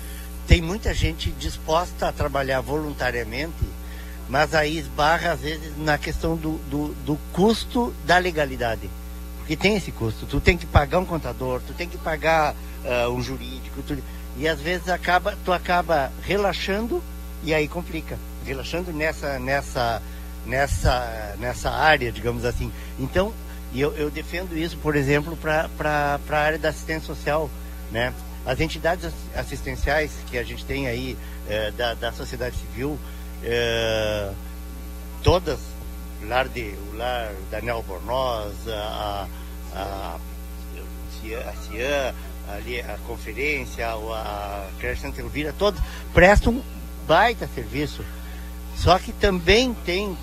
[0.46, 3.54] Tem muita gente disposta a trabalhar voluntariamente
[4.28, 8.88] mas aí esbarra às vezes na questão do, do, do, custo da legalidade.
[9.38, 13.10] Porque tem esse custo, tu tem que pagar um contador, tu tem que pagar uh,
[13.10, 13.96] um jurídico, tu,
[14.36, 17.02] e às vezes acaba, tu acaba relaxando
[17.42, 18.18] e aí complica.
[18.44, 20.02] Relaxando nessa, nessa,
[20.46, 22.72] nessa, nessa área, digamos assim.
[22.98, 23.32] Então,
[23.74, 25.68] eu, eu defendo isso, por exemplo, para
[26.30, 27.50] a área da assistência social.
[27.90, 28.12] Né?
[28.46, 31.16] As entidades assistenciais que a gente tem aí
[31.48, 32.98] eh, da, da sociedade civil,
[33.44, 34.30] é,
[35.22, 35.60] todas,
[36.22, 39.28] lar de, o lar Daniel Bornoz, a,
[39.74, 42.14] a, a, CIAN,
[42.48, 45.80] ali a conferência, a Creche Elvira, todos
[46.12, 46.62] prestam um
[47.06, 48.04] baita serviço.
[48.76, 50.16] Só que também tem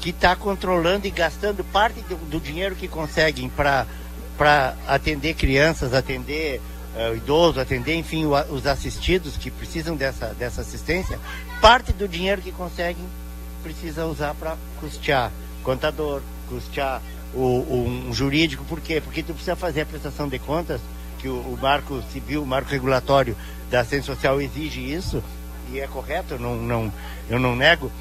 [0.00, 3.86] que estar tá controlando e gastando parte do, do dinheiro que conseguem para
[4.86, 6.60] atender crianças, atender
[6.98, 11.18] uh, idoso, atender, enfim, o, os assistidos que precisam dessa, dessa assistência,
[11.60, 13.06] parte do dinheiro que conseguem
[13.62, 15.30] precisa usar para custear
[15.62, 17.00] contador, custear
[17.34, 19.00] o, o, um jurídico, por quê?
[19.00, 20.80] Porque tu precisa fazer a prestação de contas,
[21.18, 23.36] que o, o marco civil, o marco regulatório
[23.70, 25.22] da assistência social exige isso,
[25.70, 26.92] e é correto, eu não, não,
[27.28, 27.92] eu não nego,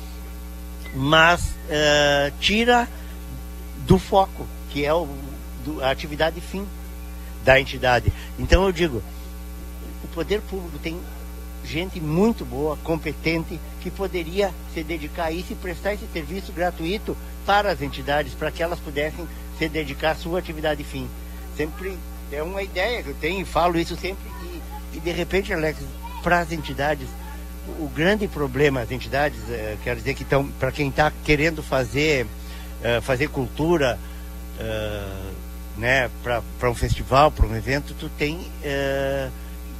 [0.95, 2.88] mas uh, tira
[3.86, 5.07] do foco, que é o,
[5.65, 6.65] do, a atividade fim
[7.47, 8.12] da entidade.
[8.38, 9.01] Então eu digo,
[10.03, 10.99] o poder público tem
[11.63, 17.15] gente muito boa, competente, que poderia se dedicar a isso e prestar esse serviço gratuito
[17.45, 19.25] para as entidades, para que elas pudessem
[19.57, 21.07] se dedicar à sua atividade fim.
[21.55, 21.97] Sempre
[22.33, 24.29] é uma ideia que eu tenho e falo isso sempre.
[24.43, 25.79] E, e de repente, Alex,
[26.21, 27.07] para as entidades,
[27.79, 32.27] o grande problema, as entidades, é, quero dizer que estão, para quem está querendo fazer,
[32.83, 33.97] é, fazer cultura,
[34.60, 35.37] é,
[35.78, 39.30] né, para um festival, para um evento, tu tem é,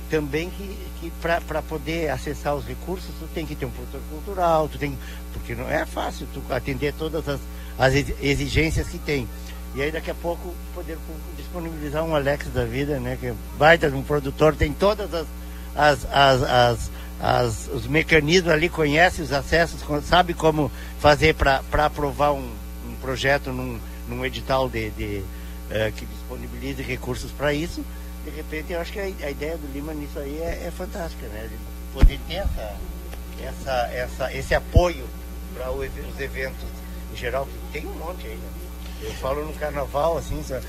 [0.10, 4.70] também que, que para poder acessar os recursos, tu tem que ter um produtor cultural,
[4.70, 4.98] tu tem,
[5.34, 7.40] porque não é fácil tu atender todas as,
[7.78, 9.28] as exigências que tem.
[9.76, 10.98] E aí daqui a pouco poder
[11.36, 15.28] disponibilizar um Alex da vida, né, que é baita um produtor, tem todas as,
[15.76, 22.34] as, as, as, as os mecanismos ali, conhece os acessos, sabe como fazer para aprovar
[22.34, 22.50] um,
[22.88, 25.24] um projeto num, num edital de, de
[25.70, 27.84] é, que disponibilize recursos para isso.
[28.24, 31.28] De repente, eu acho que a, a, ideia do Lima nisso aí é, é fantástica,
[31.28, 31.50] né?
[31.50, 32.76] De poder ter essa,
[33.42, 35.06] essa, essa, esse apoio
[35.54, 36.66] para os eventos
[37.14, 38.50] em geral, que tem um monte aí, né?
[39.02, 40.60] Eu falo no carnaval, assim, só,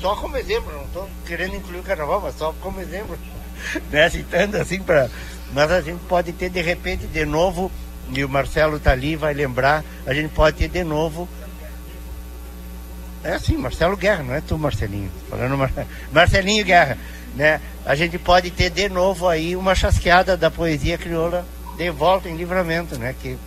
[0.00, 3.18] só como exemplo, não estou querendo incluir o carnaval, mas só como exemplo,
[3.90, 4.08] né?
[4.08, 5.10] Citando assim para.
[5.52, 7.70] Mas a gente pode ter de repente de novo,
[8.10, 11.28] e o Marcelo está ali, vai lembrar, a gente pode ter de novo
[13.24, 15.10] É assim, Marcelo Guerra, não é tu, Marcelinho.
[15.30, 15.70] Falando Mar...
[16.12, 16.98] Marcelinho Guerra,
[17.36, 17.60] né?
[17.84, 22.36] A gente pode ter de novo aí uma chasqueada da poesia crioula de volta em
[22.36, 23.14] livramento, né?
[23.20, 23.38] Que,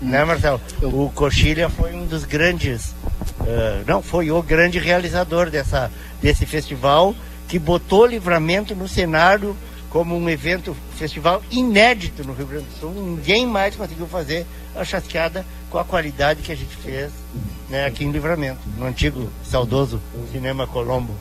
[0.00, 0.60] né, Marcelo?
[0.82, 2.94] O Coxilha foi um dos grandes,
[3.40, 5.90] uh, não, foi o grande realizador dessa,
[6.20, 7.14] desse festival
[7.48, 9.56] que botou livramento no cenário
[9.90, 12.92] como um evento, festival inédito no Rio Grande do Sul.
[12.92, 17.10] Ninguém mais conseguiu fazer a chasqueada com a qualidade que a gente fez
[17.68, 20.00] né, aqui em Livramento, no antigo, saudoso
[20.32, 21.14] Cinema Colombo.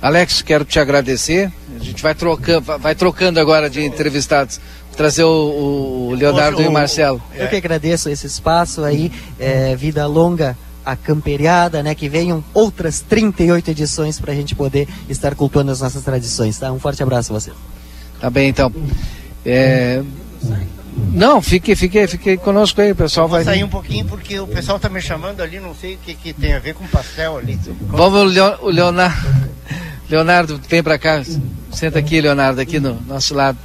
[0.00, 1.52] Alex, quero te agradecer.
[1.74, 4.60] A gente vai trocando, vai trocando agora de entrevistados.
[4.96, 7.22] Trazer o, o Leonardo Poxa, e o Marcelo.
[7.34, 10.56] Eu que agradeço esse espaço aí, é, vida longa
[10.88, 11.94] a camperiada, né?
[11.94, 16.72] Que venham outras 38 edições para a gente poder estar cultuando as nossas tradições, tá?
[16.72, 17.52] Um forte abraço a você.
[18.18, 18.72] Tá bem, então.
[19.44, 20.02] É...
[21.12, 23.44] Não, fique, fique, fique conosco aí, o pessoal vai.
[23.44, 26.32] sair um pouquinho porque o pessoal tá me chamando ali, não sei o que, que
[26.32, 27.58] tem a ver com pastel ali.
[27.82, 29.38] Vamos, o Leonardo.
[30.08, 31.22] Leonardo, vem para cá.
[31.70, 33.58] Senta aqui, Leonardo, aqui no nosso lado.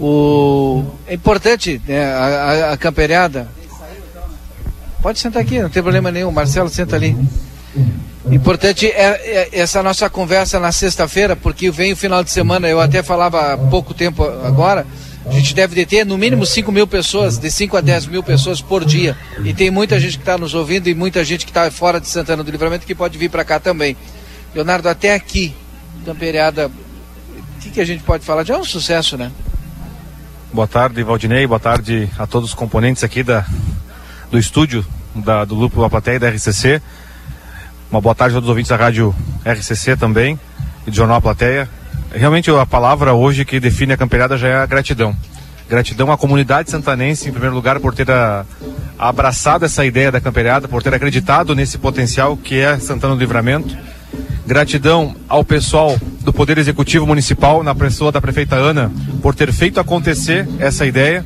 [0.00, 0.84] O...
[1.06, 3.48] É importante né, a, a, a camperiada.
[5.02, 6.30] Pode sentar aqui, não tem problema nenhum.
[6.30, 7.16] Marcelo, senta ali.
[8.30, 12.80] Importante é, é essa nossa conversa na sexta-feira, porque vem o final de semana, eu
[12.80, 14.86] até falava há pouco tempo agora,
[15.24, 18.60] a gente deve ter no mínimo 5 mil pessoas, de 5 a 10 mil pessoas
[18.60, 19.16] por dia.
[19.44, 22.08] E tem muita gente que está nos ouvindo e muita gente que está fora de
[22.08, 23.96] Santana do Livramento que pode vir para cá também.
[24.54, 25.54] Leonardo, até aqui,
[26.04, 28.44] Camperiada, o que, que a gente pode falar?
[28.44, 29.30] Já é um sucesso, né?
[30.52, 31.46] Boa tarde, Valdinei.
[31.46, 33.44] Boa tarde a todos os componentes aqui da,
[34.30, 36.80] do estúdio da, do Grupo Plateia da RCC.
[37.90, 39.14] Uma boa tarde a todos os ouvintes da Rádio
[39.44, 40.38] RCC também
[40.86, 41.68] e do Jornal A Plateia.
[42.12, 45.16] Realmente a palavra hoje que define a campeirada já é a gratidão.
[45.68, 48.44] Gratidão à comunidade santanense, em primeiro lugar, por ter a,
[48.98, 53.76] abraçado essa ideia da campeirada, por ter acreditado nesse potencial que é Santana do Livramento.
[54.46, 59.78] Gratidão ao pessoal do Poder Executivo Municipal, na pessoa da prefeita Ana, por ter feito
[59.78, 61.22] acontecer essa ideia.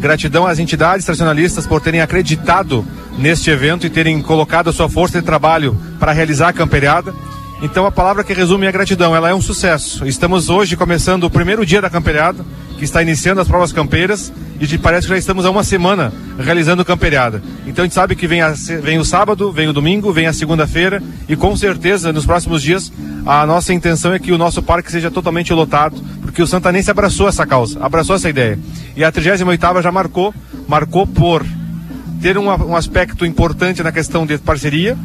[0.00, 2.84] Gratidão às entidades tradicionalistas por terem acreditado
[3.18, 7.14] neste evento e terem colocado a sua força de trabalho para realizar a camperiada.
[7.62, 10.06] Então a palavra que resume é gratidão, ela é um sucesso.
[10.06, 12.42] Estamos hoje começando o primeiro dia da camperiada,
[12.78, 16.82] que está iniciando as provas campeiras e parece que já estamos há uma semana realizando
[16.82, 17.42] camperiada.
[17.66, 20.32] Então a gente sabe que vem, a, vem o sábado, vem o domingo, vem a
[20.32, 22.90] segunda-feira e com certeza nos próximos dias
[23.26, 27.28] a nossa intenção é que o nosso parque seja totalmente lotado, porque o Santanense abraçou
[27.28, 28.56] essa causa, abraçou essa ideia.
[28.96, 30.32] E a 38ª já marcou,
[30.68, 31.44] marcou por
[32.22, 34.96] ter um, um aspecto importante na questão de parceria,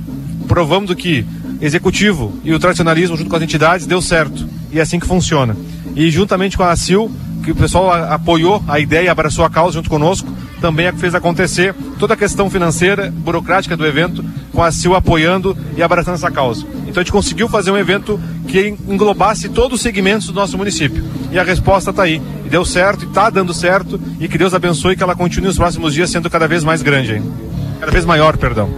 [0.47, 1.25] provando que
[1.59, 4.47] executivo e o tradicionalismo junto com as entidades deu certo.
[4.71, 5.57] E é assim que funciona.
[5.95, 7.11] E juntamente com a ACIL,
[7.45, 10.27] que o pessoal apoiou a ideia e abraçou a causa junto conosco,
[10.60, 14.95] também é que fez acontecer toda a questão financeira, burocrática do evento, com a CIL
[14.95, 16.65] apoiando e abraçando essa causa.
[16.88, 21.03] Então a gente conseguiu fazer um evento que englobasse todos os segmentos do nosso município.
[21.31, 22.19] E a resposta está aí.
[22.45, 25.47] E deu certo, e está dando certo, e que Deus abençoe e que ela continue
[25.47, 27.34] nos próximos dias sendo cada vez mais grande, hein?
[27.79, 28.69] Cada vez maior, perdão.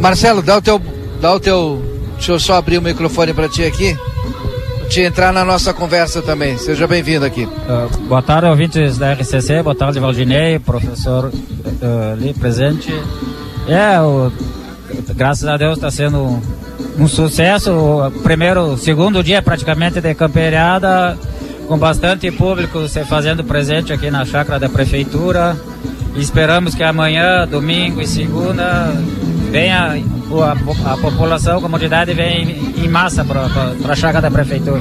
[0.00, 0.80] Marcelo, dá o teu.
[1.20, 1.82] Dá o teu.
[2.14, 3.94] Deixa eu só abrir o microfone para ti aqui
[4.88, 6.56] te entrar na nossa conversa também.
[6.58, 7.44] Seja bem-vindo aqui.
[7.44, 9.62] Uh, boa tarde, ouvintes da RCC.
[9.62, 12.92] Boa tarde, Valdinei, professor uh, ali presente.
[13.68, 14.32] É, o,
[15.14, 16.42] graças a Deus está sendo um,
[16.98, 17.72] um, sucesso.
[17.72, 21.18] O primeiro, segundo dia praticamente de campeirada,
[21.66, 25.56] com bastante público se fazendo presente aqui na chácara da prefeitura.
[26.14, 28.92] Esperamos que amanhã, domingo e segunda
[29.50, 29.96] venha
[30.42, 33.46] a, a população, a comunidade vem em massa para
[33.88, 34.80] a chácara da prefeitura.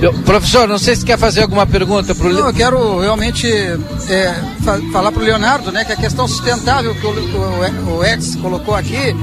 [0.00, 4.34] Eu, professor, não sei se quer fazer alguma pergunta para o Eu quero realmente é,
[4.62, 8.36] fa falar para o Leonardo, né, que a questão sustentável que o, o, o Ex
[8.36, 9.16] colocou aqui,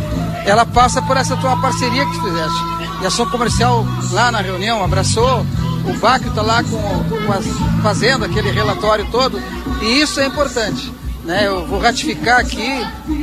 [0.45, 2.59] ela passa por essa tua parceria que tu fizeste.
[3.01, 5.45] E a ação comercial lá na reunião abraçou,
[5.85, 9.39] o Bacro está lá com, com fazendo aquele relatório todo,
[9.81, 10.91] e isso é importante.
[11.23, 11.47] Né?
[11.47, 12.69] Eu vou ratificar aqui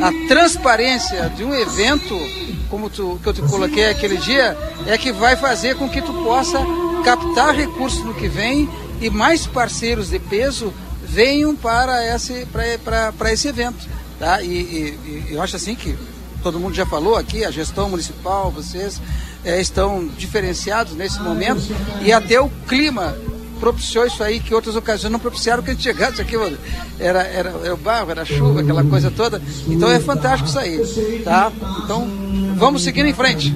[0.02, 2.18] a transparência de um evento,
[2.68, 6.12] como tu, que eu te coloquei aquele dia, é que vai fazer com que tu
[6.24, 6.58] possa
[7.04, 8.68] captar recursos no que vem
[9.00, 10.72] e mais parceiros de peso
[11.02, 12.46] venham para esse,
[13.16, 13.88] para esse evento.
[14.18, 14.42] Tá?
[14.42, 15.96] E, e, e, eu acho assim que
[16.42, 19.00] todo mundo já falou aqui, a gestão municipal, vocês
[19.44, 21.62] é, estão diferenciados nesse momento
[22.02, 23.16] e até o clima
[23.60, 26.34] propiciou isso aí que outras ocasiões não propiciaram que a gente chegasse aqui,
[26.98, 29.40] era, era, era o barro, era a chuva, aquela coisa toda.
[29.68, 31.52] Então é fantástico isso aí, tá?
[31.84, 32.08] Então
[32.56, 33.54] vamos seguir em frente.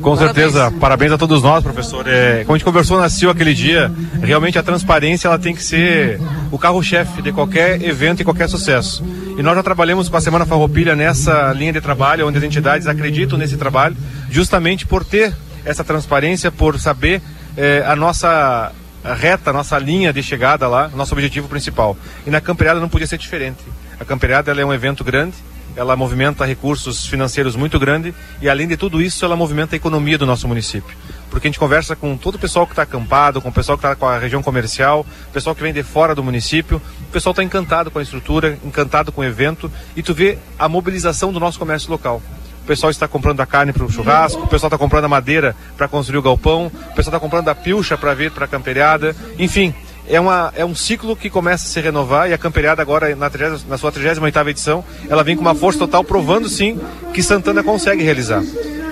[0.00, 2.06] Com certeza, parabéns a todos nós, professor.
[2.06, 3.90] É, como a gente conversou na CIO aquele dia,
[4.22, 6.20] realmente a transparência ela tem que ser
[6.52, 9.02] o carro-chefe de qualquer evento e qualquer sucesso.
[9.38, 12.86] E nós já trabalhamos com a Semana Farroupilha nessa linha de trabalho, onde as entidades
[12.86, 13.96] acreditam nesse trabalho,
[14.30, 15.34] justamente por ter
[15.64, 17.22] essa transparência, por saber
[17.56, 18.72] é, a nossa
[19.14, 21.96] reta, nossa linha de chegada lá, nosso objetivo principal.
[22.26, 23.62] E na Camperiada não podia ser diferente.
[23.98, 25.34] A Camperiada é um evento grande,
[25.74, 30.16] ela movimenta recursos financeiros muito grande e além de tudo isso ela movimenta a economia
[30.16, 30.96] do nosso município
[31.36, 33.84] porque a gente conversa com todo o pessoal que está acampado, com o pessoal que
[33.84, 35.04] está com a região comercial,
[35.34, 39.12] pessoal que vem de fora do município, o pessoal está encantado com a estrutura, encantado
[39.12, 42.22] com o evento e tu vê a mobilização do nosso comércio local.
[42.66, 45.54] O pessoal está comprando a carne para o churrasco, o pessoal está comprando a madeira
[45.76, 49.14] para construir o galpão, o pessoal está comprando a pilcha para vir para a camperiada,
[49.38, 49.72] enfim,
[50.08, 53.30] é, uma, é um ciclo que começa a se renovar e a Camperiada agora, na,
[53.30, 56.76] 30, na sua 38ª edição, ela vem com uma força total, provando sim
[57.14, 58.42] que Santana consegue realizar.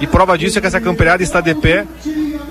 [0.01, 1.85] E prova disso é que essa Camperiada está de pé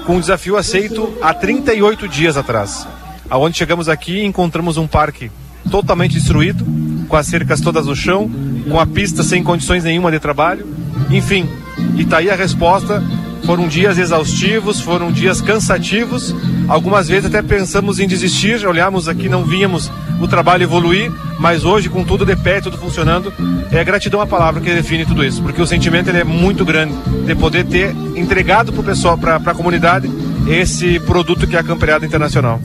[0.05, 2.86] com um desafio aceito há 38 dias atrás.
[3.30, 5.32] Aonde chegamos aqui encontramos um parque
[5.71, 6.65] totalmente destruído,
[7.08, 8.30] com as cercas todas no chão,
[8.70, 10.66] com a pista sem condições nenhuma de trabalho.
[11.10, 11.47] Enfim,
[11.95, 13.04] e tá aí a resposta
[13.45, 16.34] foram dias exaustivos, foram dias cansativos.
[16.68, 19.91] Algumas vezes até pensamos em desistir, olhamos aqui, não víamos
[20.22, 23.34] o trabalho evoluir, mas hoje, com tudo de pé, tudo funcionando,
[23.72, 26.93] é gratidão a palavra que define tudo isso, porque o sentimento ele é muito grande
[27.26, 30.10] de poder ter entregado para o pessoal, para a comunidade,
[30.47, 32.62] esse produto que é a Camperiada Internacional.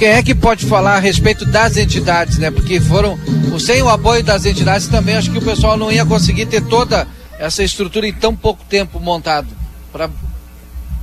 [0.00, 2.50] Quem é que pode falar a respeito das entidades, né?
[2.50, 3.18] Porque foram,
[3.58, 7.06] sem o apoio das entidades também, acho que o pessoal não ia conseguir ter toda
[7.38, 9.48] essa estrutura em tão pouco tempo montado.
[9.92, 10.08] Pra...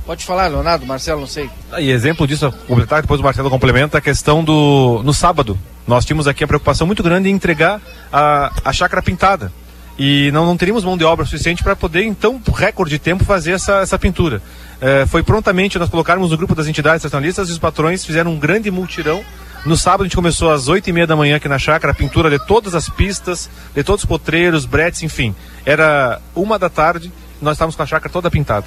[0.04, 1.48] Pode falar, Leonardo, Marcelo, não sei.
[1.78, 5.00] E exemplo disso, completar, depois o Marcelo complementa a questão do.
[5.04, 7.80] No sábado, nós tínhamos aqui a preocupação muito grande em entregar
[8.12, 9.52] a, a chácara pintada.
[9.98, 13.52] E não, não teríamos mão de obra suficiente para poder, então, recorde de tempo, fazer
[13.52, 14.40] essa, essa pintura.
[14.80, 18.38] É, foi prontamente nós colocarmos no grupo das entidades nacionalistas e os patrões fizeram um
[18.38, 19.24] grande multirão
[19.66, 21.94] no sábado a gente começou às oito e meia da manhã aqui na chácara, a
[21.94, 25.34] pintura de todas as pistas, de todos os potreiros, bretes, enfim.
[25.66, 28.66] Era uma da tarde, nós estávamos com a chácara toda pintada.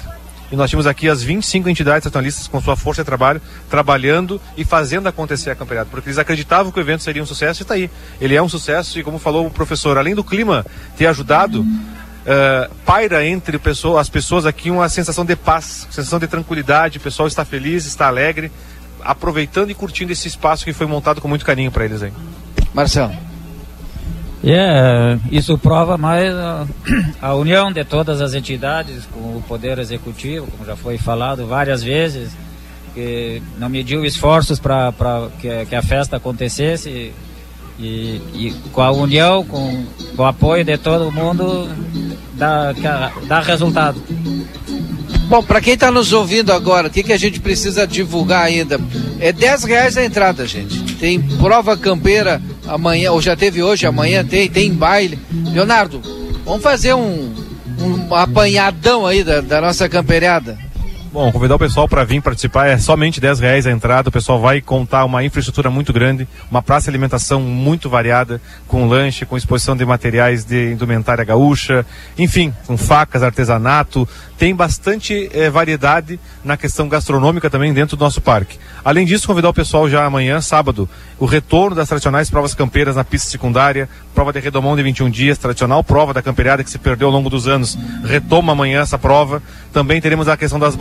[0.52, 3.40] E nós tínhamos aqui as 25 entidades nacionalistas com sua força de trabalho,
[3.70, 7.62] trabalhando e fazendo acontecer a campeonato, porque eles acreditavam que o evento seria um sucesso
[7.62, 7.90] e está aí.
[8.20, 12.74] Ele é um sucesso e, como falou o professor, além do clima ter ajudado, uh,
[12.84, 17.26] paira entre pessoa, as pessoas aqui uma sensação de paz, sensação de tranquilidade, o pessoal
[17.26, 18.52] está feliz, está alegre,
[19.00, 22.12] aproveitando e curtindo esse espaço que foi montado com muito carinho para eles aí.
[22.74, 23.31] Marcelo.
[24.44, 26.66] Yeah, isso prova mais a,
[27.22, 31.80] a, união de todas as entidades com o Poder Executivo, como já foi falado várias
[31.80, 32.32] vezes,
[32.92, 34.92] que não mediu esforços para
[35.40, 37.12] que, que, a festa acontecesse
[37.78, 39.84] e, e, com a união, com,
[40.16, 41.68] com, o apoio de todo mundo,
[42.34, 42.72] dá,
[43.28, 44.02] dá resultado.
[45.32, 48.78] Bom, para quem está nos ouvindo agora, o que, que a gente precisa divulgar ainda?
[49.18, 50.96] É 10 reais a entrada, gente.
[50.96, 55.18] Tem prova campeira amanhã, ou já teve hoje, amanhã tem, tem baile.
[55.54, 56.02] Leonardo,
[56.44, 57.32] vamos fazer um,
[57.80, 60.58] um apanhadão aí da, da nossa campeirada.
[61.12, 64.08] Bom, convidar o pessoal para vir participar é somente 10 reais a entrada.
[64.08, 68.88] O pessoal vai contar uma infraestrutura muito grande, uma praça de alimentação muito variada, com
[68.88, 71.84] lanche, com exposição de materiais de indumentária gaúcha,
[72.16, 74.08] enfim, com facas, artesanato.
[74.38, 78.58] Tem bastante eh, variedade na questão gastronômica também dentro do nosso parque.
[78.82, 80.88] Além disso, convidar o pessoal já amanhã, sábado,
[81.18, 85.38] o retorno das tradicionais provas campeiras na pista secundária, prova de redomão de 21 dias,
[85.38, 89.42] tradicional prova da campeirada que se perdeu ao longo dos anos, retoma amanhã essa prova.
[89.72, 90.74] Também teremos a questão das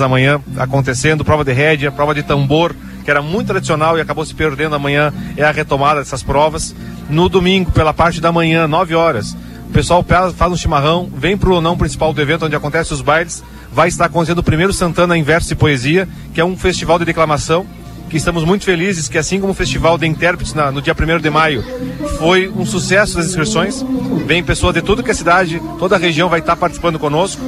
[0.00, 2.74] amanhã acontecendo, prova de rédea, prova de tambor,
[3.04, 6.74] que era muito tradicional e acabou se perdendo amanhã, é a retomada dessas provas.
[7.08, 9.36] No domingo, pela parte da manhã, 9 horas,
[9.68, 10.04] o pessoal
[10.36, 13.42] faz um chimarrão, vem para o não principal do evento, onde acontecem os bailes.
[13.72, 17.04] Vai estar acontecendo o primeiro Santana em Verso e Poesia, que é um festival de
[17.04, 17.66] declamação
[18.08, 21.20] que estamos muito felizes que assim como o Festival de Intérpretes na, no dia 1
[21.20, 21.64] de maio
[22.18, 23.84] foi um sucesso das inscrições,
[24.26, 27.42] vem pessoas de toda que a cidade, toda a região vai estar participando conosco.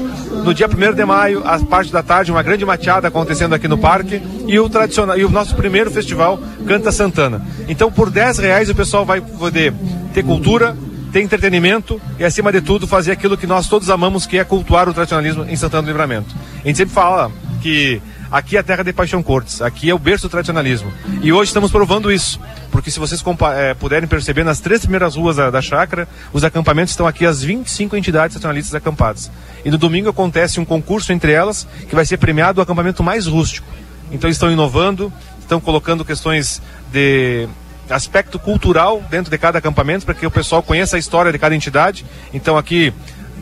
[0.44, 3.78] No dia 1 de maio, a parte da tarde, uma grande mateada acontecendo aqui no
[3.78, 7.44] parque e o tradicional e o nosso primeiro festival Canta Santana.
[7.68, 9.72] Então por 10 reais o pessoal vai poder
[10.12, 10.76] ter cultura,
[11.12, 14.88] ter entretenimento e, acima de tudo, fazer aquilo que nós todos amamos, que é cultuar
[14.88, 16.34] o tradicionalismo em Santana do Livramento.
[16.62, 17.30] A gente sempre fala
[17.62, 18.00] que
[18.30, 20.92] aqui é a terra de Paixão Cortes, aqui é o berço do tradicionalismo.
[21.22, 23.22] E hoje estamos provando isso, porque se vocês
[23.56, 27.42] é, puderem perceber, nas três primeiras ruas da, da chácara, os acampamentos estão aqui as
[27.42, 29.30] 25 entidades tradicionalistas acampadas.
[29.64, 33.26] E no domingo acontece um concurso entre elas, que vai ser premiado o acampamento mais
[33.26, 33.66] rústico.
[34.10, 36.62] Então estão inovando, estão colocando questões
[36.92, 37.48] de
[37.90, 41.54] aspecto cultural dentro de cada acampamento para que o pessoal conheça a história de cada
[41.54, 42.04] entidade.
[42.32, 42.92] Então aqui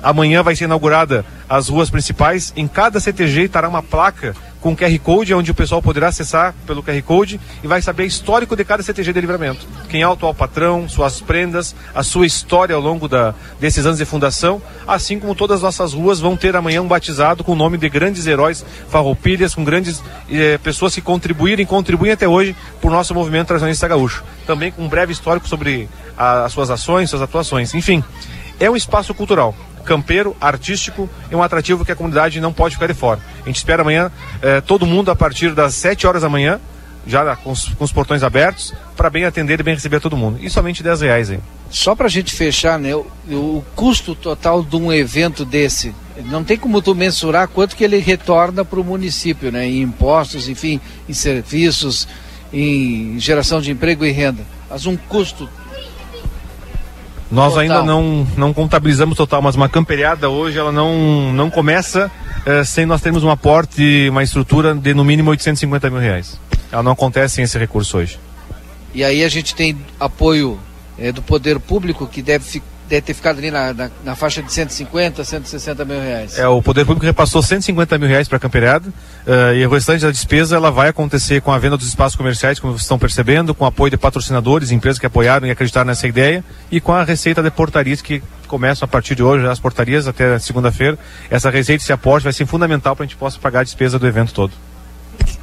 [0.02, 2.52] Amanhã vai ser inaugurada as ruas principais.
[2.56, 4.34] Em cada CTG estará uma placa
[4.66, 8.06] com QR Code, onde o pessoal poderá acessar pelo QR Code e vai saber o
[8.06, 9.64] histórico de cada CTG de livramento.
[9.88, 13.98] Quem é o atual patrão, suas prendas, a sua história ao longo da, desses anos
[13.98, 17.54] de fundação, assim como todas as nossas ruas vão ter amanhã um batizado com o
[17.54, 22.56] nome de grandes heróis farroupilhas, com grandes eh, pessoas que contribuíram e contribuem até hoje
[22.80, 24.24] por nosso movimento tradicionalista gaúcho.
[24.48, 27.72] Também com um breve histórico sobre a, as suas ações, suas atuações.
[27.72, 28.02] Enfim,
[28.58, 29.54] é um espaço cultural
[29.86, 33.20] campeiro, artístico e um atrativo que a comunidade não pode ficar de fora.
[33.42, 34.10] A gente espera amanhã
[34.42, 36.60] eh, todo mundo a partir das 7 horas da manhã,
[37.06, 40.38] já com os, com os portões abertos, para bem atender e bem receber todo mundo.
[40.42, 41.38] E somente 10 reais aí.
[41.70, 46.42] Só para a gente fechar, né, o, o, custo total de um evento desse, não
[46.42, 50.80] tem como tu mensurar quanto que ele retorna para o município, né, em impostos, enfim,
[51.08, 52.08] em serviços,
[52.52, 54.42] em geração de emprego e renda.
[54.68, 55.48] Mas um custo
[57.30, 57.60] nós total.
[57.60, 62.10] ainda não, não contabilizamos total, mas uma camperiada hoje ela não, não começa
[62.44, 66.38] eh, sem nós termos um aporte, uma estrutura de no mínimo 850 mil reais.
[66.70, 68.18] Ela não acontece sem esse recurso hoje.
[68.94, 70.58] E aí a gente tem apoio
[70.98, 74.42] eh, do poder público que deve ficar deve ter ficado ali na, na, na, faixa
[74.42, 76.38] de 150, 160 mil reais.
[76.38, 80.02] É, o Poder Público repassou 150 mil reais para a Camperiada uh, e o restante
[80.02, 83.54] da despesa ela vai acontecer com a venda dos espaços comerciais, como vocês estão percebendo,
[83.54, 87.42] com apoio de patrocinadores, empresas que apoiaram e acreditaram nessa ideia e com a receita
[87.42, 90.98] de portarias que começam a partir de hoje, as portarias até segunda-feira.
[91.28, 94.06] Essa receita, esse aporte vai ser fundamental para a gente possa pagar a despesa do
[94.06, 94.52] evento todo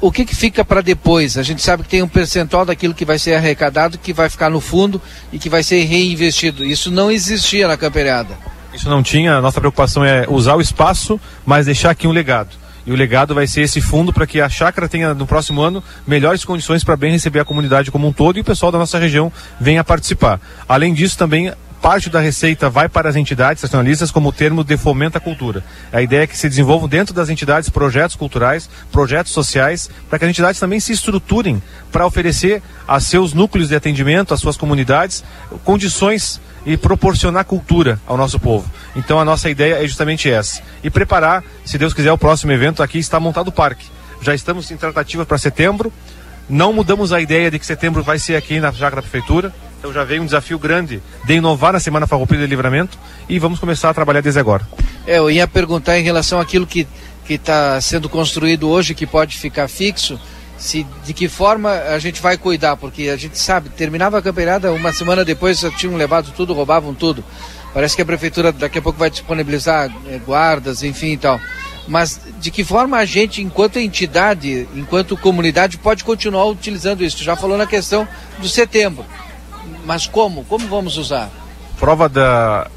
[0.00, 1.38] o que, que fica para depois?
[1.38, 4.50] A gente sabe que tem um percentual daquilo que vai ser arrecadado que vai ficar
[4.50, 5.00] no fundo
[5.32, 6.64] e que vai ser reinvestido.
[6.64, 8.36] Isso não existia na camperiada.
[8.74, 9.36] Isso não tinha.
[9.36, 12.50] A nossa preocupação é usar o espaço, mas deixar aqui um legado.
[12.86, 15.82] E o legado vai ser esse fundo para que a chácara tenha no próximo ano
[16.06, 18.98] melhores condições para bem receber a comunidade como um todo e o pessoal da nossa
[18.98, 20.38] região venha participar.
[20.68, 21.50] Além disso, também
[21.84, 25.62] parte da receita vai para as entidades nacionalistas como termo de fomento à cultura.
[25.92, 30.24] A ideia é que se desenvolvam dentro das entidades projetos culturais, projetos sociais, para que
[30.24, 31.62] as entidades também se estruturem
[31.92, 35.22] para oferecer a seus núcleos de atendimento, às suas comunidades,
[35.62, 38.66] condições e proporcionar cultura ao nosso povo.
[38.96, 40.62] Então a nossa ideia é justamente essa.
[40.82, 43.84] E preparar, se Deus quiser, o próximo evento aqui está montado o parque.
[44.22, 45.92] Já estamos em tratativa para setembro.
[46.48, 49.52] Não mudamos a ideia de que setembro vai ser aqui na Chácara Prefeitura.
[49.84, 53.60] Então já veio um desafio grande de inovar na Semana Farroupilha de Livramento e vamos
[53.60, 54.66] começar a trabalhar desde agora.
[55.06, 56.88] É, eu ia perguntar em relação àquilo que
[57.28, 60.18] está sendo construído hoje, que pode ficar fixo,
[60.56, 64.72] se de que forma a gente vai cuidar, porque a gente sabe, terminava a campeirada,
[64.72, 67.22] uma semana depois já tinham levado tudo, roubavam tudo.
[67.74, 71.38] Parece que a prefeitura daqui a pouco vai disponibilizar é, guardas, enfim e tal.
[71.86, 77.18] Mas de que forma a gente, enquanto entidade, enquanto comunidade, pode continuar utilizando isso?
[77.18, 78.08] Tu já falou na questão
[78.38, 79.04] do setembro.
[79.84, 80.44] Mas como?
[80.44, 81.30] Como vamos usar?
[81.78, 82.68] Prova da,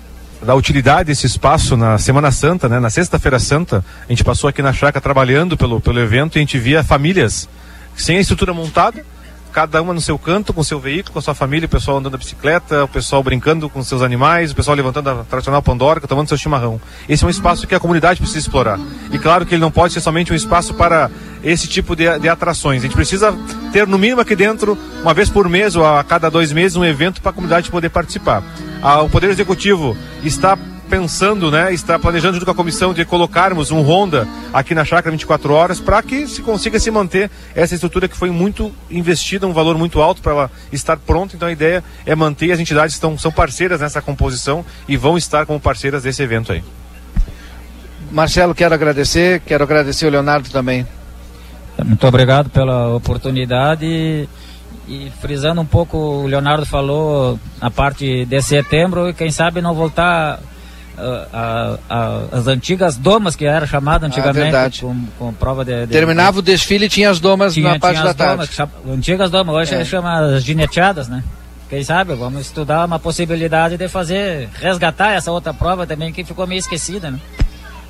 [0.41, 2.80] da utilidade desse espaço na Semana Santa, né?
[2.80, 6.41] Na Sexta-feira Santa, a gente passou aqui na chácara trabalhando pelo, pelo evento e a
[6.41, 7.47] gente via famílias
[7.95, 9.03] sem a estrutura montada,
[9.52, 12.14] cada uma no seu canto, com seu veículo, com a sua família, o pessoal andando
[12.14, 16.28] de bicicleta, o pessoal brincando com seus animais, o pessoal levantando a tradicional pandora, tomando
[16.28, 16.80] seu chimarrão.
[17.08, 18.80] Esse é um espaço que a comunidade precisa explorar.
[19.12, 21.10] E claro que ele não pode ser somente um espaço para
[21.43, 22.82] esse tipo de, de atrações.
[22.82, 23.34] A gente precisa
[23.72, 26.86] ter, no mínimo aqui dentro, uma vez por mês ou a cada dois meses, um
[26.86, 28.43] evento para a comunidade poder participar.
[28.82, 30.58] Ah, o Poder Executivo está
[30.89, 35.11] pensando, né, está planejando junto com a comissão de colocarmos um Honda aqui na chácara
[35.11, 39.53] 24 horas para que se consiga se manter essa estrutura que foi muito investida, um
[39.53, 41.35] valor muito alto para ela estar pronta.
[41.35, 45.45] Então a ideia é manter as entidades estão são parceiras nessa composição e vão estar
[45.45, 46.63] como parceiras desse evento aí.
[48.11, 50.88] Marcelo, quero agradecer, quero agradecer o Leonardo também.
[51.83, 54.27] Muito obrigado pela oportunidade
[54.88, 59.75] e, frisando um pouco, o Leonardo falou na parte de setembro e quem sabe não
[59.75, 60.39] voltar
[60.98, 65.86] a, a, as antigas domas que era chamada ah, antigamente ah, com, com, prova de,
[65.86, 66.39] de terminava de...
[66.39, 68.50] o desfile e tinha as domas tinha, na parte da tarde.
[68.58, 69.86] domas, antigas domas hoje é.
[69.86, 71.24] chama as gineteadas né?
[71.70, 76.48] Quem sabe vamos estudar uma possibilidade de fazer resgatar essa outra prova também que ficou
[76.48, 77.20] meio esquecida né?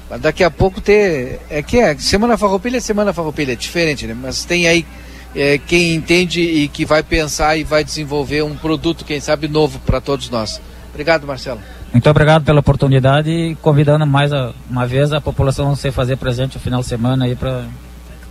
[0.10, 4.06] Mas daqui a pouco ter é que é semana farroupilha é semana farroupilha é diferente
[4.06, 4.16] né?
[4.20, 4.86] Mas tem aí
[5.34, 9.80] é, quem entende e que vai pensar e vai desenvolver um produto quem sabe novo
[9.80, 10.60] para todos nós.
[10.92, 15.76] Obrigado Marcelo muito obrigado pela oportunidade e convidando mais a, uma vez a população a
[15.76, 17.66] se fazer presente no final de semana aí para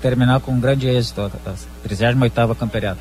[0.01, 1.31] terminar com um grande êxito a
[1.89, 2.99] 38ª Camperiada.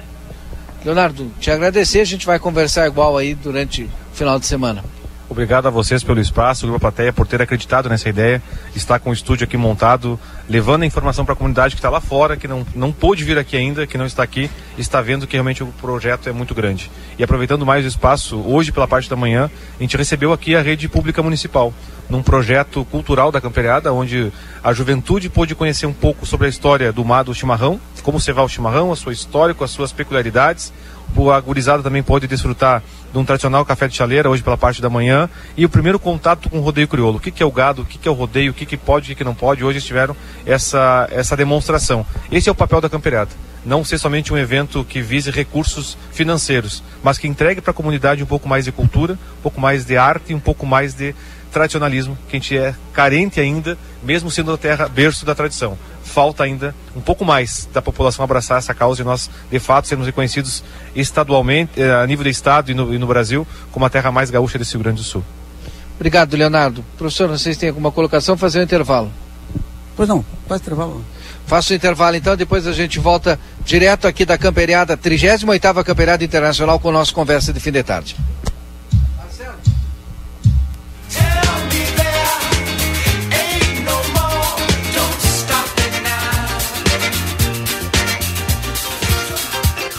[0.83, 4.83] Leonardo, te agradecer, a gente vai conversar igual aí durante o final de semana.
[5.27, 8.41] Obrigado a vocês pelo espaço, Grupo Plateia, por ter acreditado nessa ideia,
[8.75, 11.99] estar com o estúdio aqui montado, levando a informação para a comunidade que está lá
[11.99, 15.33] fora, que não, não pôde vir aqui ainda, que não está aqui, está vendo que
[15.33, 16.91] realmente o projeto é muito grande.
[17.17, 19.49] E aproveitando mais o espaço, hoje pela parte da manhã,
[19.79, 21.73] a gente recebeu aqui a rede pública municipal,
[22.07, 24.31] num projeto cultural da Camperiada, onde
[24.63, 28.31] a juventude pôde conhecer um pouco sobre a história do mar do chimarrão, como se
[28.31, 30.71] vai o chimarrão, a sua história, com as suas peculiaridades,
[31.33, 34.89] a gurizada também pode desfrutar de um tradicional café de chaleira hoje pela parte da
[34.89, 37.17] manhã e o primeiro contato com o rodeio crioulo.
[37.17, 38.75] O que, que é o gado, o que, que é o rodeio, o que, que
[38.77, 39.63] pode o que não pode.
[39.63, 42.05] Hoje tiveram essa, essa demonstração.
[42.31, 43.31] Esse é o papel da campeirada.
[43.65, 48.21] Não ser somente um evento que vise recursos financeiros, mas que entregue para a comunidade
[48.21, 51.15] um pouco mais de cultura, um pouco mais de arte e um pouco mais de
[51.51, 56.43] tradicionalismo, que a gente é carente ainda, mesmo sendo a terra berço da tradição falta
[56.43, 60.63] ainda um pouco mais da população abraçar essa causa e nós, de fato, sermos reconhecidos
[60.95, 64.29] estadualmente, eh, a nível do Estado e no, e no Brasil, como a terra mais
[64.29, 65.23] gaúcha desse Rio Grande do Sul.
[65.95, 66.85] Obrigado, Leonardo.
[66.97, 68.37] Professor, vocês têm alguma colocação?
[68.37, 69.11] Fazer um intervalo.
[69.95, 71.03] Pois não, faz intervalo.
[71.47, 76.79] Faça o intervalo então, depois a gente volta direto aqui da Camperiada, 38ª Camperiada Internacional
[76.79, 78.15] com o nosso Conversa de Fim de Tarde.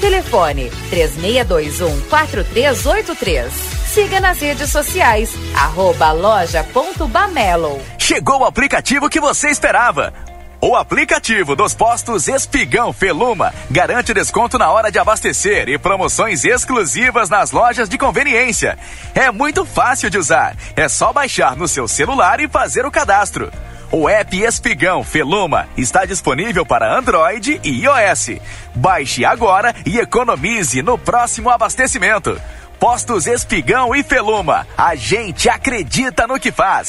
[0.00, 3.52] Telefone 3621 4383.
[3.86, 7.80] Siga nas redes sociais, arroba loja.bamelo.
[7.98, 10.12] Chegou o aplicativo que você esperava.
[10.60, 17.28] O aplicativo dos postos Espigão Feluma garante desconto na hora de abastecer e promoções exclusivas
[17.28, 18.78] nas lojas de conveniência.
[19.14, 20.56] É muito fácil de usar.
[20.74, 23.52] É só baixar no seu celular e fazer o cadastro.
[23.96, 28.40] O app Espigão Feluma está disponível para Android e iOS.
[28.74, 32.36] Baixe agora e economize no próximo abastecimento.
[32.80, 34.66] Postos Espigão e Feluma.
[34.76, 36.88] A gente acredita no que faz.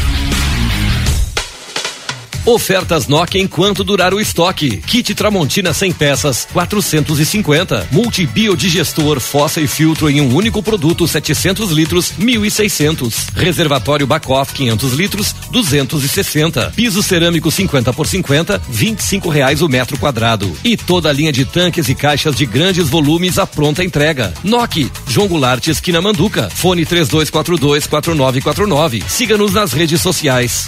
[2.45, 4.77] Ofertas Nokia enquanto durar o estoque.
[4.77, 7.87] Kit Tramontina 100 peças, 450.
[7.91, 13.13] Multibiodigestor, fossa e filtro em um único produto, 700 litros, 1.600.
[13.35, 16.73] Reservatório Bacoff 500 litros, 260.
[16.75, 20.51] Piso cerâmico 50 por 50, 25 reais o metro quadrado.
[20.63, 24.33] E toda a linha de tanques e caixas de grandes volumes à pronta entrega.
[24.43, 26.49] Nokia, João Goulart, esquina Manduca.
[26.49, 29.03] Fone 3242 4949.
[29.07, 30.67] Siga-nos nas redes sociais.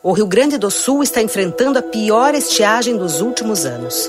[0.00, 4.08] O Rio Grande do Sul está enfrentando a pior estiagem dos últimos anos.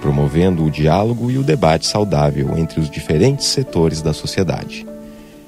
[0.00, 4.86] promovendo o diálogo e o debate saudável entre os diferentes setores da sociedade.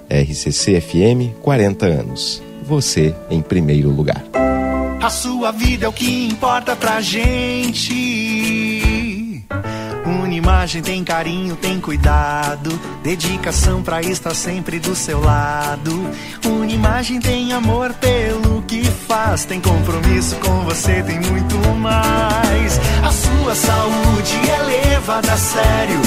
[0.09, 2.43] RCC FM 40 anos.
[2.65, 4.23] Você em primeiro lugar.
[5.03, 7.93] A sua vida é o que importa pra gente.
[10.07, 12.71] Unimagem tem carinho, tem cuidado,
[13.03, 15.93] dedicação pra estar sempre do seu lado.
[16.47, 22.79] Unimagem tem amor pelo que faz, tem compromisso com você, tem muito mais.
[23.03, 26.01] A sua saúde é levada a sério,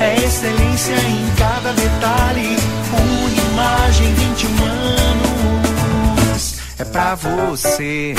[0.00, 2.56] é excelência em cada detalhe.
[2.92, 4.64] Unimagem 21
[6.24, 8.14] anos, é pra você.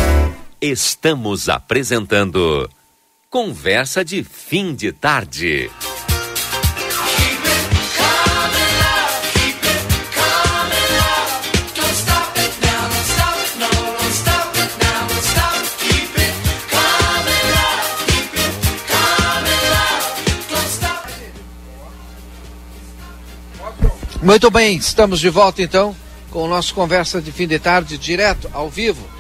[0.59, 2.69] Estamos apresentando
[3.29, 5.69] Conversa de fim de tarde.
[24.22, 25.95] Muito bem, estamos de volta então
[26.32, 29.18] com o nosso conversa de fim de tarde direto ao vivo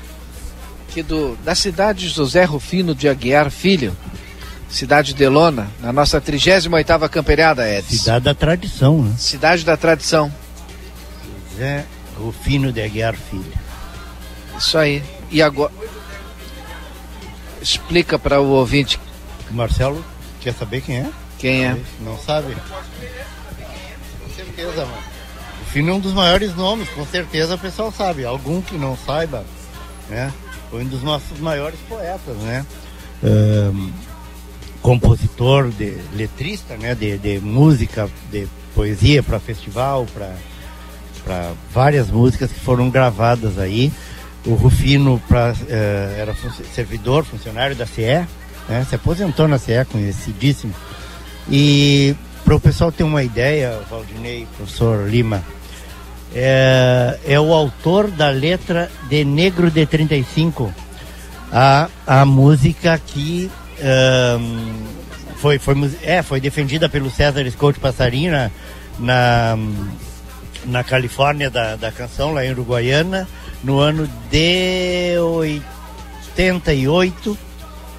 [0.97, 3.95] aqui do, da cidade de José Rufino de Aguiar Filho,
[4.67, 7.95] cidade de Lona, na nossa 38ª camperiada, Edson.
[7.95, 9.15] Cidade da tradição, né?
[9.17, 10.33] Cidade da tradição.
[11.51, 11.85] José
[12.17, 13.53] Rufino de Aguiar Filho.
[14.57, 15.03] Isso aí.
[15.29, 15.71] E agora
[17.61, 18.99] explica para o ouvinte.
[19.51, 20.03] Marcelo
[20.41, 21.09] quer saber quem é?
[21.37, 21.77] Quem é?
[22.01, 22.57] Não sabe?
[24.57, 25.03] Certeza, mano.
[25.59, 28.25] Rufino é um dos maiores nomes, com certeza o pessoal sabe.
[28.25, 29.45] Algum que não saiba,
[30.09, 30.33] né?
[30.71, 32.65] Foi um dos nossos maiores poetas, né?
[33.23, 33.91] Um,
[34.81, 36.95] compositor, de, letrista, né?
[36.95, 40.07] De, de música, de poesia para festival,
[41.23, 43.93] para várias músicas que foram gravadas aí.
[44.43, 48.25] O Rufino pra, uh, era fun servidor, funcionário da CE,
[48.67, 48.85] né?
[48.89, 50.73] se aposentou na CE, conhecidíssimo
[51.49, 52.15] E
[52.47, 55.43] para o pessoal ter uma ideia, Valdinei, professor Lima,
[56.33, 60.73] é, é o autor da letra de Negro de 35,
[61.51, 63.51] a, a música que
[64.39, 64.77] um,
[65.35, 68.49] foi, foi, é, foi defendida pelo César Scott Passarina
[68.97, 69.57] na,
[70.67, 73.27] na Califórnia da, da canção, lá em Uruguaiana,
[73.61, 77.37] no ano de 88,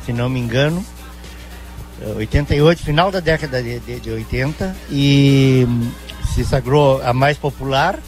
[0.07, 0.83] se não me engano.
[2.17, 5.67] 88, final da década de, de, de 80, e
[6.35, 7.99] se sagrou a mais popular.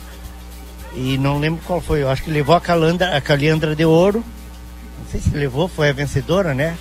[0.94, 4.24] E não lembro qual foi, eu acho que levou a Calandra, a Caliandra de Ouro.
[4.98, 6.76] Não sei se levou, foi a vencedora, né?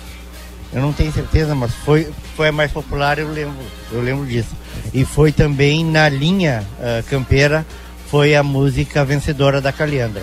[0.72, 3.56] Eu não tenho certeza, mas foi, foi a mais popular, eu lembro,
[3.90, 4.54] eu lembro disso.
[4.94, 7.66] E foi também na linha uh, campeira,
[8.08, 10.22] foi a música vencedora da Caliandra.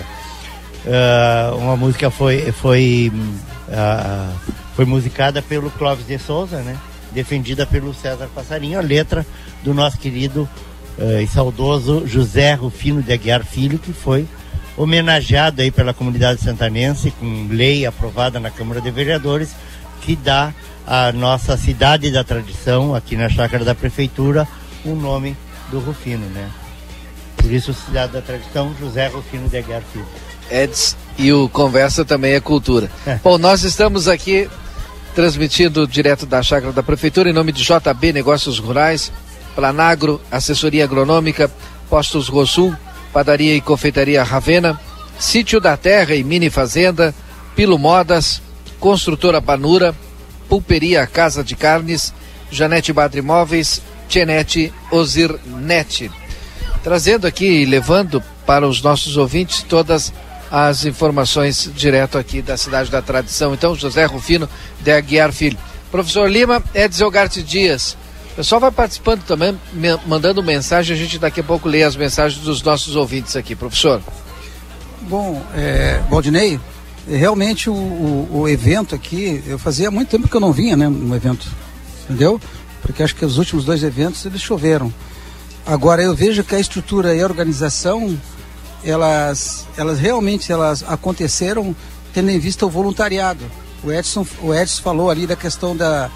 [0.85, 3.11] Uh, uma música foi, foi,
[3.67, 4.33] uh,
[4.77, 6.77] foi musicada pelo Clóvis de Souza, né?
[7.11, 9.25] Defendida pelo César Passarinho, a letra
[9.63, 10.47] do nosso querido
[10.99, 14.27] uh, e saudoso José Rufino de Aguiar Filho, que foi
[14.77, 19.49] homenageado aí pela comunidade santanense com lei aprovada na Câmara de Vereadores
[20.01, 20.53] que dá
[20.85, 24.47] à nossa cidade da tradição, aqui na chácara da prefeitura,
[24.85, 25.35] o nome
[25.71, 26.51] do Rufino, né?
[27.35, 30.05] Por isso, Cidade da Tradição, José Rufino de Aguiar Filho.
[30.51, 32.91] Eds e o Conversa também é cultura.
[33.07, 33.15] É.
[33.23, 34.47] Bom, nós estamos aqui
[35.17, 39.11] transmitindo direto da chácara da prefeitura em nome de JB Negócios Rurais,
[39.55, 41.49] Planagro, Assessoria Agronômica,
[41.89, 42.77] Postos Rosul,
[43.11, 44.79] Padaria e Confeitaria Ravena,
[45.17, 47.15] Sítio da Terra e Mini Fazenda,
[47.55, 48.43] Pilo Modas,
[48.79, 49.95] Construtora Panura,
[50.47, 52.13] Pulperia Casa de Carnes,
[52.51, 56.11] Janete Badre Imóveis, Tienete Ozirnet.
[56.83, 60.26] Trazendo aqui e levando para os nossos ouvintes todas as
[60.85, 63.53] informações direto aqui da cidade da tradição.
[63.53, 64.49] Então, José Rufino
[64.81, 65.57] de Aguiar Filho.
[65.91, 67.97] Professor Lima, Edson Garte Dias.
[68.33, 69.59] O pessoal vai participando também,
[70.05, 70.95] mandando mensagem.
[70.95, 74.01] A gente daqui a pouco lê as mensagens dos nossos ouvintes aqui, professor.
[75.01, 76.59] Bom, é, Valdinei,
[77.07, 80.89] realmente o, o, o, evento aqui, eu fazia muito tempo que eu não vinha, né,
[80.89, 81.47] no evento,
[82.03, 82.39] entendeu?
[82.81, 84.93] Porque acho que os últimos dois eventos eles choveram.
[85.65, 88.17] Agora eu vejo que a estrutura e a organização,
[88.83, 91.75] elas, elas realmente elas aconteceram
[92.13, 93.43] tendo em vista o voluntariado.
[93.83, 96.09] O Edson, o Edson falou ali da questão da,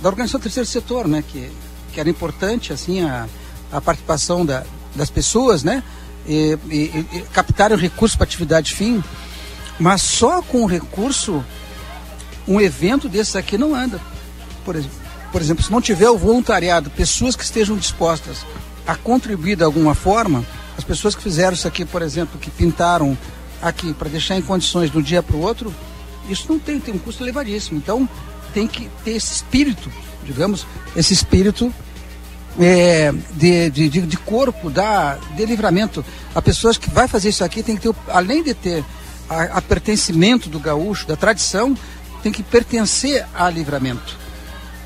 [0.00, 1.50] da organização do terceiro setor, né, que,
[1.92, 3.26] que era importante assim a,
[3.72, 4.64] a participação da,
[4.94, 5.82] das pessoas, né,
[6.26, 9.02] e, e, e captarem recursos para atividade fim
[9.78, 11.44] mas só com o recurso,
[12.46, 14.00] um evento desses aqui não anda.
[14.64, 14.76] Por
[15.32, 18.46] por exemplo, se não tiver o voluntariado, pessoas que estejam dispostas
[18.86, 20.44] a contribuir de alguma forma,
[20.76, 23.16] as pessoas que fizeram isso aqui, por exemplo, que pintaram
[23.62, 25.74] aqui para deixar em condições de um dia para o outro,
[26.28, 27.78] isso não tem, tem um custo elevadíssimo.
[27.78, 28.08] Então
[28.52, 29.90] tem que ter esse espírito,
[30.24, 30.66] digamos,
[30.96, 31.72] esse espírito
[32.58, 36.04] é, de, de, de, corpo, da, de livramento.
[36.34, 38.84] A pessoas que vai fazer isso aqui tem que ter, além de ter
[39.28, 41.76] a, a pertencimento do gaúcho, da tradição,
[42.22, 44.16] tem que pertencer a livramento.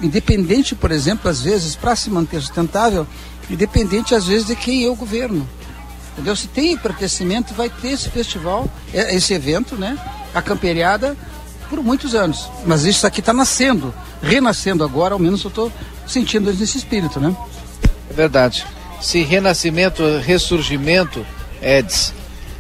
[0.01, 3.07] Independente, por exemplo, às vezes, para se manter sustentável,
[3.51, 5.49] independente às vezes de quem é o governo.
[6.19, 6.35] Entendeu?
[6.35, 9.97] Se tem pertencimento, vai ter esse festival, é, esse evento, né?
[10.35, 11.16] A camperiada
[11.71, 12.51] por muitos anos.
[12.66, 15.73] Mas isso aqui está nascendo, renascendo agora, ao menos eu estou
[16.09, 17.37] sentindo nesse espírito, né?
[18.11, 18.66] É verdade.
[19.01, 21.25] Se renascimento, ressurgimento,
[21.62, 22.12] Eds,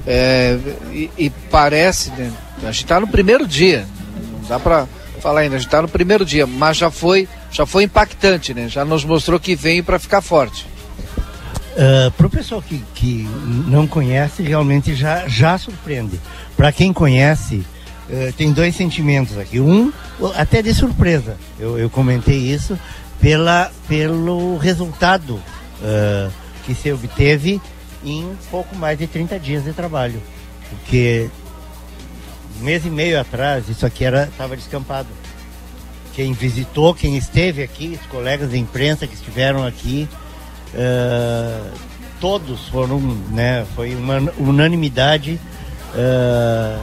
[0.06, 0.56] é,
[0.92, 2.32] e, e, parece, né,
[2.62, 3.88] a gente está no primeiro dia,
[4.32, 4.86] não dá para
[5.20, 8.68] falar ainda, a gente está no primeiro dia, mas já foi, já foi impactante, né?
[8.68, 10.64] Já nos mostrou que vem para ficar forte.
[11.78, 13.28] Uh, ah, Para o pessoal que, que
[13.68, 16.18] não conhece, realmente já, já surpreende.
[16.56, 17.64] Para quem conhece,
[18.10, 19.60] uh, tem dois sentimentos aqui.
[19.60, 19.92] Um,
[20.34, 21.36] até de surpresa.
[21.58, 22.76] Eu, eu comentei isso
[23.20, 26.32] pela, pelo resultado uh,
[26.66, 27.60] que se obteve
[28.04, 30.20] em pouco mais de 30 dias de trabalho.
[30.68, 31.30] Porque
[32.60, 35.08] um mês e meio atrás isso aqui estava descampado.
[36.12, 40.08] Quem visitou, quem esteve aqui, os colegas de imprensa que estiveram aqui,
[40.74, 41.70] uh,
[42.20, 43.00] todos foram,
[43.30, 45.38] né, foi uma unanimidade
[45.94, 46.82] uh,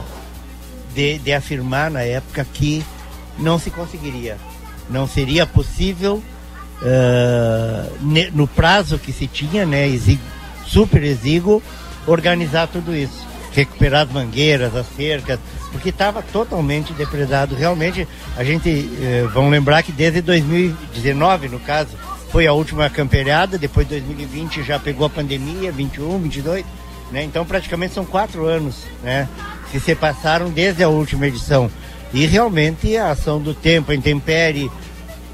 [0.94, 2.84] de, de afirmar na época que
[3.38, 4.38] não se conseguiria,
[4.88, 6.22] não seria possível
[6.82, 9.86] uh, no prazo que se tinha, né,
[10.66, 11.62] super exíguo
[12.06, 13.26] organizar tudo isso.
[13.52, 15.40] Recuperar as mangueiras, as cercas,
[15.72, 17.54] porque estava totalmente depredado.
[17.54, 18.06] Realmente,
[18.36, 18.68] a gente,
[19.00, 21.90] eh, vamos lembrar que desde 2019, no caso,
[22.36, 26.66] foi a última campeirada, depois de 2020 já pegou a pandemia, 21, 22,
[27.10, 27.24] né?
[27.24, 29.26] Então praticamente são quatro anos, né?
[29.72, 31.70] Que se passaram desde a última edição.
[32.12, 34.70] E realmente a ação do tempo, a intempérie,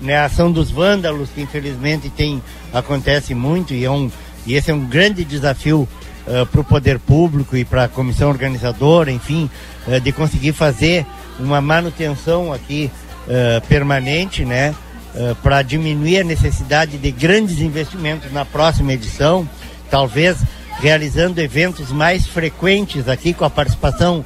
[0.01, 2.41] né, a ação dos vândalos, que infelizmente tem,
[2.73, 4.09] acontece muito, e, é um,
[4.47, 5.89] e esse é um grande desafio
[6.25, 9.51] uh, para o poder público e para a comissão organizadora, enfim,
[9.89, 11.05] uh, de conseguir fazer
[11.41, 12.93] uma manutenção aqui
[13.27, 14.73] uh, permanente, né?
[15.43, 19.49] Para diminuir a necessidade de grandes investimentos na próxima edição,
[19.91, 20.39] talvez
[20.81, 24.25] realizando eventos mais frequentes aqui com a participação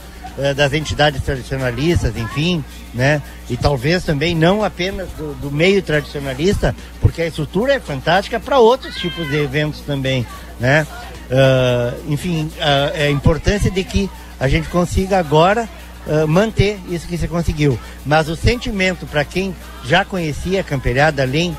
[0.55, 2.63] das entidades tradicionalistas, enfim,
[2.97, 3.23] né?
[3.49, 8.59] E talvez também não apenas do, do meio tradicionalista, porque a estrutura é fantástica para
[8.59, 10.27] outros tipos de eventos também,
[10.59, 10.87] né?
[11.31, 15.69] Uh, enfim, uh, a importância de que a gente consiga agora
[16.07, 17.79] uh, manter isso que você conseguiu.
[18.05, 19.55] Mas o sentimento para quem
[19.85, 21.57] já conhecia a camperiada, além,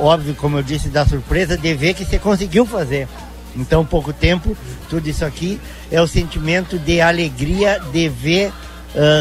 [0.00, 3.08] óbvio, como eu disse, da surpresa de ver que você conseguiu fazer.
[3.56, 4.56] Em tão pouco tempo,
[4.88, 8.52] tudo isso aqui é o sentimento de alegria de ver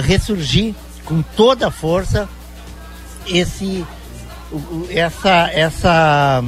[0.04, 2.30] ressurgir com toda a força
[3.26, 3.86] esse,
[4.90, 6.44] essa, essa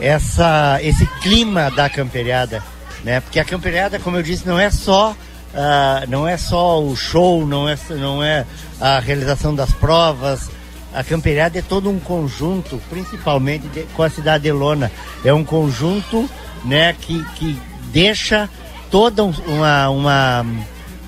[0.00, 2.62] essa, esse clima da camperiada,
[3.02, 3.20] né?
[3.20, 5.16] Porque a camperiada, como eu disse, não é só
[5.54, 8.44] uh, não é só o show, não é, não é
[8.80, 10.50] a realização das provas.
[10.92, 14.92] A camperiada é todo um conjunto, principalmente de, com a cidade de Lona.
[15.24, 16.28] É um conjunto,
[16.64, 17.58] né, que, que
[17.92, 18.48] deixa
[18.90, 20.46] todo uma, uma,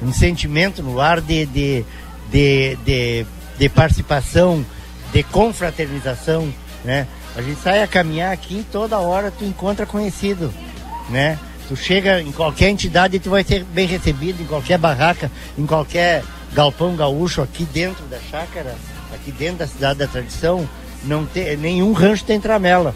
[0.03, 1.85] um sentimento no ar de, de,
[2.31, 3.27] de, de,
[3.59, 4.65] de participação,
[5.13, 6.53] de confraternização,
[6.85, 7.07] né?
[7.37, 10.53] A gente sai a caminhar aqui toda hora tu encontra conhecido,
[11.11, 11.39] né?
[11.69, 15.67] Tu chega em qualquer entidade e tu vai ser bem recebido, em qualquer barraca, em
[15.67, 18.75] qualquer galpão gaúcho aqui dentro da chácara,
[19.13, 20.69] aqui dentro da cidade da tradição,
[21.05, 22.95] não tem nenhum rancho tem tramela,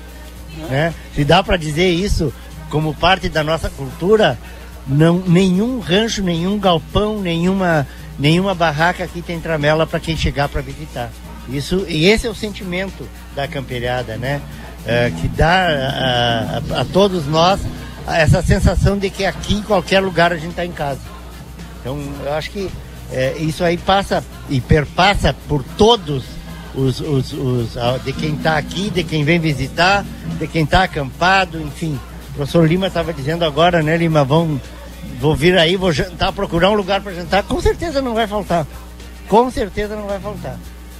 [0.68, 0.94] né?
[1.14, 2.32] Se dá para dizer isso
[2.70, 4.38] como parte da nossa cultura,
[4.86, 7.86] não nenhum rancho, nenhum galpão, nenhuma
[8.18, 11.10] nenhuma barraca aqui tem tramela para quem chegar para visitar.
[11.48, 14.40] Isso, e esse é o sentimento da camperiada, né?
[14.86, 17.60] É, que dá a, a, a, todos nós
[18.06, 21.00] essa sensação de que aqui em qualquer lugar a gente está em casa.
[21.80, 22.70] Então eu acho que
[23.12, 26.24] é, isso aí passa e perpassa por todos
[26.74, 30.04] os, os, os de quem está aqui, de quem vem visitar,
[30.38, 31.98] de quem está acampado, enfim.
[32.30, 34.60] O professor Lima estava dizendo agora, né, Lima, vão,
[35.18, 38.66] vou vir aí, vou jantar, procurar um lugar para jantar, com certeza não vai faltar.
[39.28, 40.58] Com certeza não vai faltar.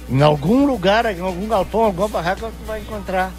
[0.09, 3.31] Em algum lugar, em algum galpão, alguma barraca, tu vai encontrar.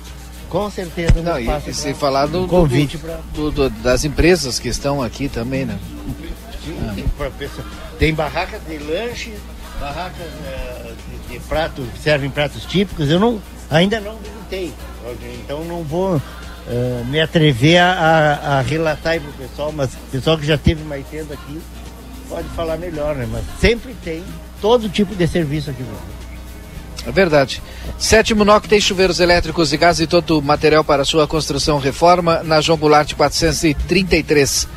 [0.53, 1.23] Com certeza.
[1.23, 2.99] Não, e, e se falar do, convite
[3.33, 5.79] do, do, do, das empresas que estão aqui também, né?
[6.63, 7.31] Sim, ah.
[7.99, 9.33] tem barracas de lanche,
[9.81, 13.09] barracas uh, de, de prato, que servem pratos típicos.
[13.09, 13.41] Eu não,
[13.71, 14.75] ainda não visitei,
[15.43, 20.11] então não vou uh, me atrever a, a, a relatar aí pro pessoal, mas o
[20.13, 21.63] pessoal que já teve mais cedo aqui
[22.29, 23.27] pode falar melhor, né?
[23.33, 24.23] Mas sempre tem
[24.61, 25.83] todo tipo de serviço aqui.
[27.07, 27.63] É verdade.
[27.99, 32.43] Sétimo NOC tem chuveiros elétricos e gás e todo o material para sua construção reforma
[32.43, 34.69] na João Goulart 433.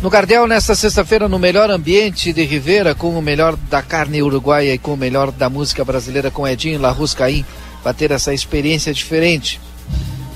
[0.00, 4.74] No Gardel, nesta sexta-feira, no melhor ambiente de Rivera, com o melhor da carne uruguaia
[4.74, 7.44] e com o melhor da música brasileira com Edinho Larrus Caim,
[7.82, 9.60] para ter essa experiência diferente.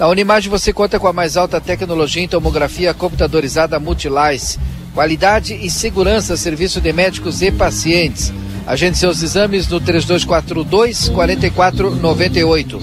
[0.01, 4.59] Na Unimagem você conta com a mais alta tecnologia em tomografia computadorizada Multilice,
[4.93, 8.33] qualidade e segurança, serviço de médicos e pacientes.
[8.67, 12.81] Agende seus exames no 3242 4498.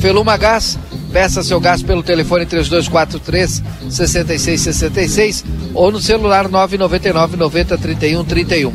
[0.00, 0.78] Feluma Gás,
[1.12, 5.44] peça seu gás pelo telefone 3243 6666
[5.74, 8.72] ou no celular 999 90 31 31.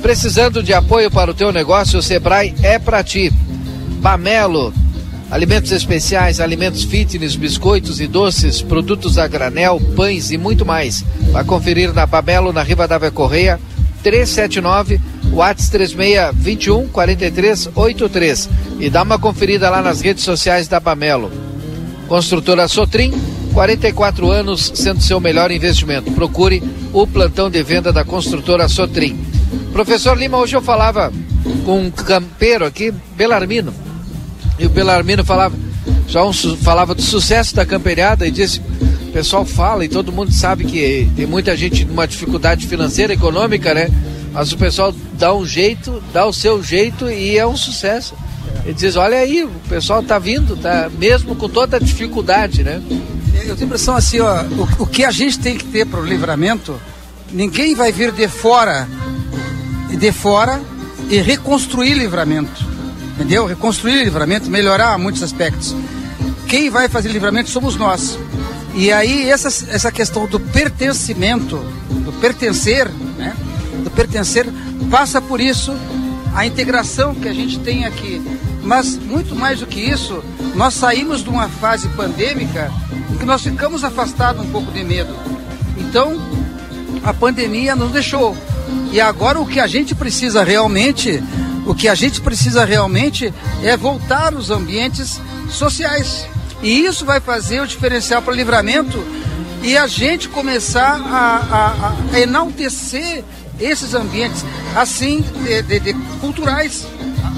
[0.00, 3.32] Precisando de apoio para o teu negócio, o Sebrae é para ti.
[4.02, 4.72] Pamelo,
[5.30, 11.04] alimentos especiais, alimentos fitness, biscoitos e doces, produtos a granel, pães e muito mais.
[11.32, 13.58] Vai conferir na Pamelo, na Riva Dávia Correia,
[14.02, 15.00] 379
[15.32, 18.48] Whats 3621 4383
[18.80, 21.30] e dá uma conferida lá nas redes sociais da Bamelo.
[22.08, 23.12] Construtora Sotrim,
[23.52, 26.12] 44 anos sendo seu melhor investimento.
[26.12, 26.62] Procure
[26.92, 29.18] o plantão de venda da construtora Sotrim.
[29.72, 31.12] Professor Lima, hoje eu falava
[31.64, 33.72] com um campeiro aqui, Belarmino.
[34.58, 35.54] E o Belarmino falava,
[36.08, 38.60] já um, falava do sucesso da camperiada e disse:
[39.08, 43.74] o pessoal fala e todo mundo sabe que tem muita gente numa dificuldade financeira, econômica,
[43.74, 43.88] né?
[44.36, 48.14] Mas o pessoal dá um jeito, dá o seu jeito e é um sucesso.
[48.66, 52.82] Ele diz, olha aí, o pessoal está vindo, tá mesmo com toda a dificuldade, né?
[53.32, 56.00] Eu tenho a impressão assim, ó, o, o que a gente tem que ter para
[56.00, 56.78] o livramento,
[57.32, 58.86] ninguém vai vir de fora,
[59.88, 60.60] de fora
[61.08, 62.62] e reconstruir livramento.
[63.14, 63.46] Entendeu?
[63.46, 65.74] Reconstruir livramento, melhorar muitos aspectos.
[66.46, 68.18] Quem vai fazer livramento somos nós.
[68.74, 71.56] E aí essa, essa questão do pertencimento,
[72.04, 73.34] do pertencer, né?
[73.82, 74.46] Do pertencer,
[74.90, 75.72] passa por isso
[76.34, 78.20] a integração que a gente tem aqui.
[78.62, 80.22] Mas muito mais do que isso,
[80.54, 82.70] nós saímos de uma fase pandêmica
[83.10, 85.14] em que nós ficamos afastados um pouco de medo.
[85.78, 86.20] Então,
[87.04, 88.36] a pandemia nos deixou.
[88.92, 91.22] E agora o que a gente precisa realmente,
[91.64, 96.26] o que a gente precisa realmente é voltar aos ambientes sociais.
[96.62, 98.98] E isso vai fazer o diferencial para o livramento
[99.62, 103.24] e a gente começar a, a, a enaltecer
[103.60, 104.44] esses ambientes,
[104.74, 106.86] assim, de, de, de culturais.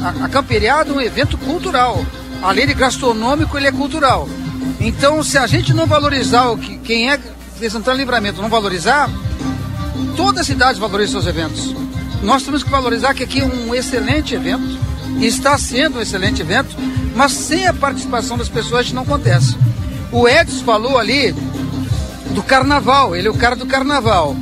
[0.03, 2.05] A, a camperiada é um evento cultural.
[2.43, 4.29] Além de gastronômico, ele é cultural.
[4.81, 7.19] Então, se a gente não valorizar o que quem é
[7.59, 9.11] de Santana Livramento não valorizar,
[10.17, 11.75] toda a cidade valoriza seus eventos.
[12.23, 14.79] Nós temos que valorizar que aqui é um excelente evento,
[15.21, 16.77] está sendo um excelente evento,
[17.15, 19.57] mas sem a participação das pessoas isso não acontece.
[20.13, 21.33] O Edson falou ali
[22.31, 24.37] do carnaval, ele é o cara do carnaval.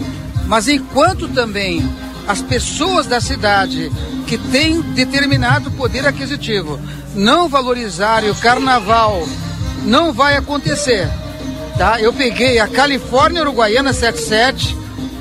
[0.47, 1.87] Mas enquanto também
[2.27, 3.91] as pessoas da cidade
[4.27, 6.81] que têm determinado poder aquisitivo
[7.15, 9.27] não valorizarem o carnaval,
[9.85, 11.09] não vai acontecer.
[11.79, 12.01] Tá?
[12.01, 14.77] Eu peguei a Califórnia Uruguaiana 77,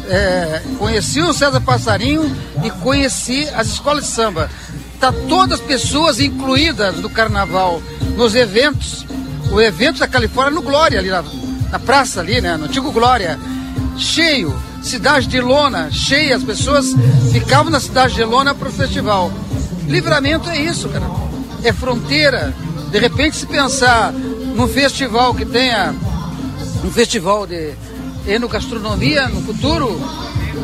[0.07, 4.49] é, conheci o César Passarinho e conheci as escolas de samba.
[4.99, 7.81] Tá todas as pessoas incluídas no carnaval,
[8.15, 9.05] nos eventos.
[9.51, 11.23] O evento da Califórnia no Glória, ali na,
[11.71, 12.57] na praça ali, né?
[12.57, 13.37] No antigo Glória.
[13.97, 14.55] Cheio
[14.85, 16.93] cidade de lona cheia, as pessoas
[17.31, 19.31] ficavam na cidade de lona para o festival.
[19.87, 21.05] Livramento é isso, cara.
[21.63, 22.53] É fronteira.
[22.91, 25.93] De repente, se pensar num festival que tenha
[26.83, 27.73] um festival de
[28.27, 29.99] enogastronomia no futuro,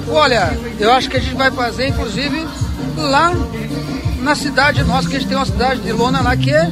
[0.07, 2.45] olha, eu acho que a gente vai fazer, inclusive,
[2.95, 3.33] lá
[4.19, 6.71] na cidade nossa, que a gente tem uma cidade de lona lá que é,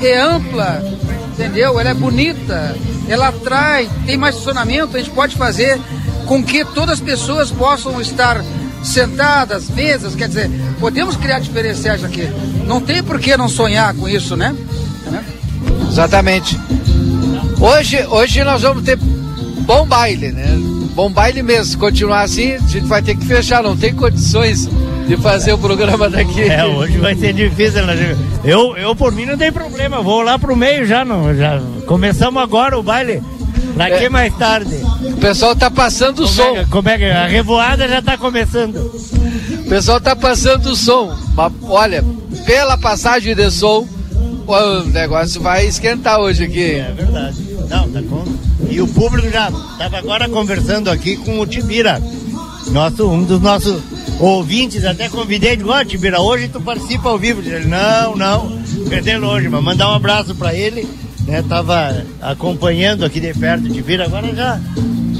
[0.00, 0.82] é ampla,
[1.32, 1.78] entendeu?
[1.78, 2.74] Ela é bonita,
[3.06, 5.78] ela atrai, tem mais estacionamento, a gente pode fazer
[6.28, 8.44] com que todas as pessoas possam estar
[8.84, 12.28] sentadas, mesas, quer dizer, podemos criar diferenciais aqui.
[12.66, 14.54] Não tem por que não sonhar com isso, né?
[15.88, 16.60] Exatamente.
[17.58, 20.46] Hoje, hoje nós vamos ter bom baile, né?
[20.94, 21.64] Bom baile mesmo.
[21.64, 24.68] Se continuar assim, a gente vai ter que fechar, não tem condições
[25.06, 26.42] de fazer o programa daqui.
[26.42, 27.86] É, hoje vai ser difícil.
[27.86, 28.16] Né?
[28.44, 32.42] Eu, eu por mim não tem problema, vou lá pro meio já, não, já começamos
[32.42, 33.22] agora o baile.
[33.78, 34.08] Daqui é.
[34.08, 34.74] mais tarde.
[35.02, 36.56] O pessoal tá passando o como som.
[36.56, 38.74] É, como é que a revoada já tá começando?
[38.76, 41.16] O pessoal tá passando o som.
[41.36, 42.04] Mas, olha,
[42.44, 43.86] pela passagem de som,
[44.48, 46.74] o negócio vai esquentar hoje aqui.
[46.74, 47.40] É verdade.
[47.70, 48.24] Não, tá com...
[48.68, 49.48] E o público já
[49.78, 52.02] tava agora conversando aqui com o Tibira.
[52.72, 53.80] Nosso, um dos nossos
[54.18, 57.40] ouvintes, até convidei, de ó, Tibira, hoje tu participa ao vivo.
[57.40, 58.58] Ele, não, não,
[58.88, 60.86] perdendo hoje, mas mandar um abraço para ele
[61.28, 64.58] né, tava acompanhando aqui de perto de vir, agora já,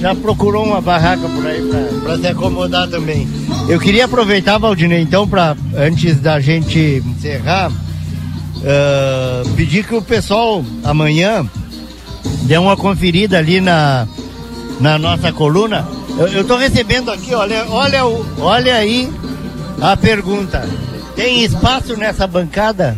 [0.01, 1.61] já procurou uma barraca por aí
[2.03, 3.29] para se acomodar também.
[3.69, 10.65] Eu queria aproveitar, Valdinei, então, para antes da gente encerrar, uh, pedir que o pessoal
[10.83, 11.47] amanhã
[12.45, 14.09] dê uma conferida ali na,
[14.81, 15.87] na nossa coluna.
[16.19, 18.01] Eu estou recebendo aqui, olha, olha,
[18.41, 19.13] olha aí
[19.79, 20.67] a pergunta.
[21.15, 22.97] Tem espaço nessa bancada?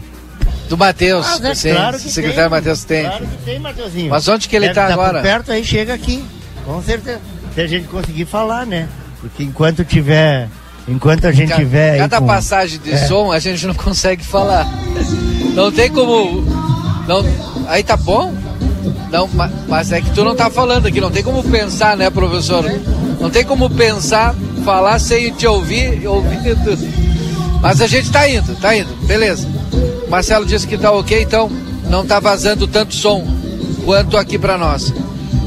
[0.71, 1.53] Do Matheus, ah, né?
[1.53, 3.03] claro que secretário Matheus tem.
[3.03, 4.09] Claro que tem, Matheusinho.
[4.09, 5.21] Mas onde que ele está tá agora?
[5.21, 6.25] perto aí, chega aqui.
[6.64, 7.21] Com certeza.
[7.53, 8.89] Se a gente conseguir falar, né?
[9.21, 10.49] Porque enquanto tiver.
[10.87, 11.99] Enquanto a gente cada, tiver.
[11.99, 12.27] Cada com...
[12.29, 12.99] passagem de é.
[12.99, 14.64] som a gente não consegue falar.
[15.55, 16.43] Não tem como.
[17.09, 17.25] Não,
[17.66, 18.33] aí tá bom?
[19.11, 19.29] Não,
[19.66, 22.64] mas é que tu não tá falando aqui, não tem como pensar, né, professor?
[23.18, 26.89] Não tem como pensar, falar sem te ouvir, ouvir tudo.
[27.61, 29.49] Mas a gente tá indo, tá indo, beleza.
[30.11, 31.50] Marcelo disse que tá ok, então
[31.88, 33.26] não tá vazando tanto som
[33.84, 34.92] quanto aqui para nós.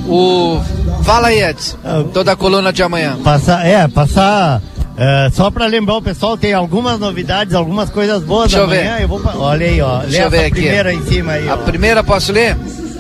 [0.08, 0.60] O
[1.04, 1.78] Fala aí, Edson.
[1.84, 3.18] Ah, toda a coluna de amanhã.
[3.24, 4.62] Passar, é, passar.
[4.96, 9.00] É, só para lembrar o pessoal, tem algumas novidades, algumas coisas boas Deixa amanhã.
[9.00, 10.00] Eu vou, olha aí, ó.
[10.00, 10.52] Deixa eu ver aqui.
[10.52, 11.50] primeira em cima aí.
[11.50, 11.58] A ó.
[11.58, 12.58] primeira posso ler?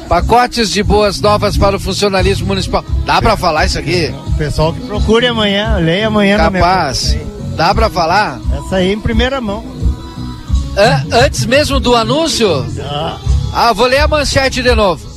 [0.09, 2.83] Pacotes de boas novas para o funcionalismo municipal.
[3.05, 4.13] Dá para falar isso aqui?
[4.27, 6.37] O pessoal que procure amanhã, leia amanhã.
[6.37, 7.17] Capaz.
[7.55, 8.39] Dá para falar?
[8.57, 9.63] Essa aí em primeira mão.
[11.11, 12.65] Antes mesmo do anúncio?
[12.81, 13.17] Ah.
[13.53, 15.11] ah, vou ler a manchete de novo.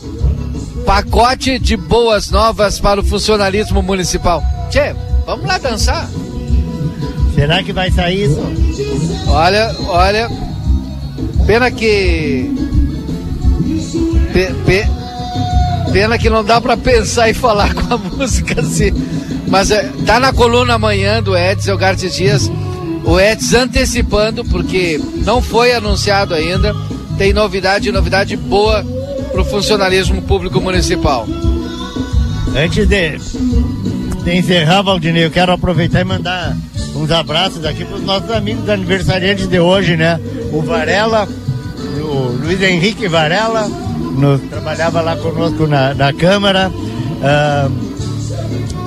[0.85, 4.43] Pacote de boas novas para o funcionalismo municipal.
[4.70, 6.09] Tchê, vamos lá dançar.
[7.35, 8.41] Será que vai sair isso?
[9.28, 10.31] Olha, olha.
[11.47, 12.51] Pena que.
[14.33, 14.87] Pe, pe,
[15.93, 18.93] pena que não dá para pensar e falar com a música assim.
[19.49, 22.51] Mas é, tá na coluna amanhã do Edson Gartes Dias.
[23.07, 26.74] O Edson antecipando, porque não foi anunciado ainda.
[27.16, 28.85] Tem novidade, novidade boa
[29.31, 31.27] para o funcionalismo público municipal.
[32.55, 33.16] Antes de,
[34.24, 36.57] de encerrar, Valdinei, eu quero aproveitar e mandar
[36.97, 40.20] uns abraços aqui para os nossos amigos aniversariantes de hoje, né?
[40.53, 41.28] O Varela,
[42.01, 43.69] o Luiz Henrique Varela,
[44.16, 46.73] no, trabalhava lá conosco na, na Câmara.
[47.23, 47.69] Ah,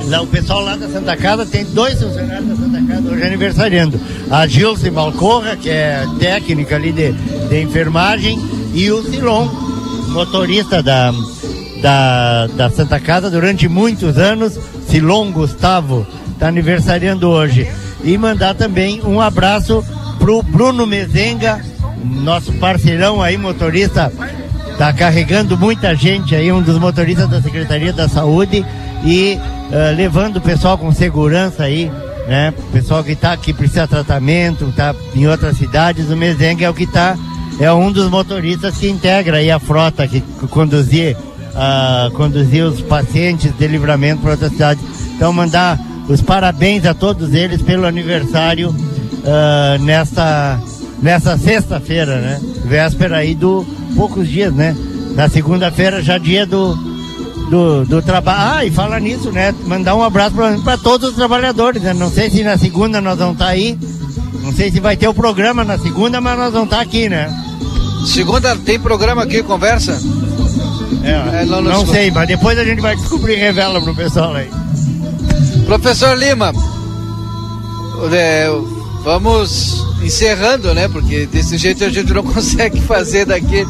[0.10, 4.00] lá, o pessoal lá da Santa Casa tem dois funcionários da Santa Casa hoje aniversariando.
[4.30, 8.40] A Gilce Malcorra, que é técnica ali de, de enfermagem,
[8.74, 9.48] e o Silon,
[10.10, 11.14] motorista da,
[11.82, 14.60] da, da Santa Casa durante muitos anos.
[14.88, 17.70] Silon Gustavo está aniversariando hoje.
[18.04, 19.84] E mandar também um abraço
[20.18, 21.62] pro Bruno Mezenga,
[22.04, 24.12] nosso parceirão aí, motorista,
[24.78, 28.66] tá carregando muita gente aí, um dos motoristas da Secretaria da Saúde
[29.04, 29.38] e
[29.70, 31.92] uh, levando o pessoal com segurança aí,
[32.28, 32.54] né?
[32.58, 36.70] O pessoal que tá que precisa de tratamento, tá em outras cidades, o Mezenga é
[36.70, 37.18] o que tá
[37.60, 43.52] é um dos motoristas que integra aí a frota que conduzir uh, conduzir os pacientes
[43.58, 44.84] de livramento para outras cidades.
[45.16, 50.60] Então mandar os parabéns a todos eles pelo aniversário uh, nessa
[51.02, 52.42] nessa sexta-feira, né?
[52.66, 53.66] Véspera aí do
[53.96, 54.76] poucos dias, né?
[55.16, 56.78] Na segunda-feira já dia do
[57.50, 58.40] do, do trabalho.
[58.40, 59.54] Ah, e fala nisso, né?
[59.66, 61.94] Mandar um abraço para todos os trabalhadores, né?
[61.94, 63.78] Não sei se na segunda nós vamos estar tá aí.
[64.44, 67.10] Não sei se vai ter o programa na segunda, mas nós vamos estar tá aqui,
[67.10, 67.30] né?
[68.06, 70.00] Segunda tem programa aqui, conversa?
[71.04, 74.34] É, é não, não sei, mas depois a gente vai descobrir e revela pro pessoal
[74.34, 74.50] aí.
[75.66, 76.54] Professor Lima,
[78.12, 78.48] é,
[79.04, 80.88] vamos encerrando, né?
[80.88, 83.66] Porque desse jeito a gente não consegue fazer daqui.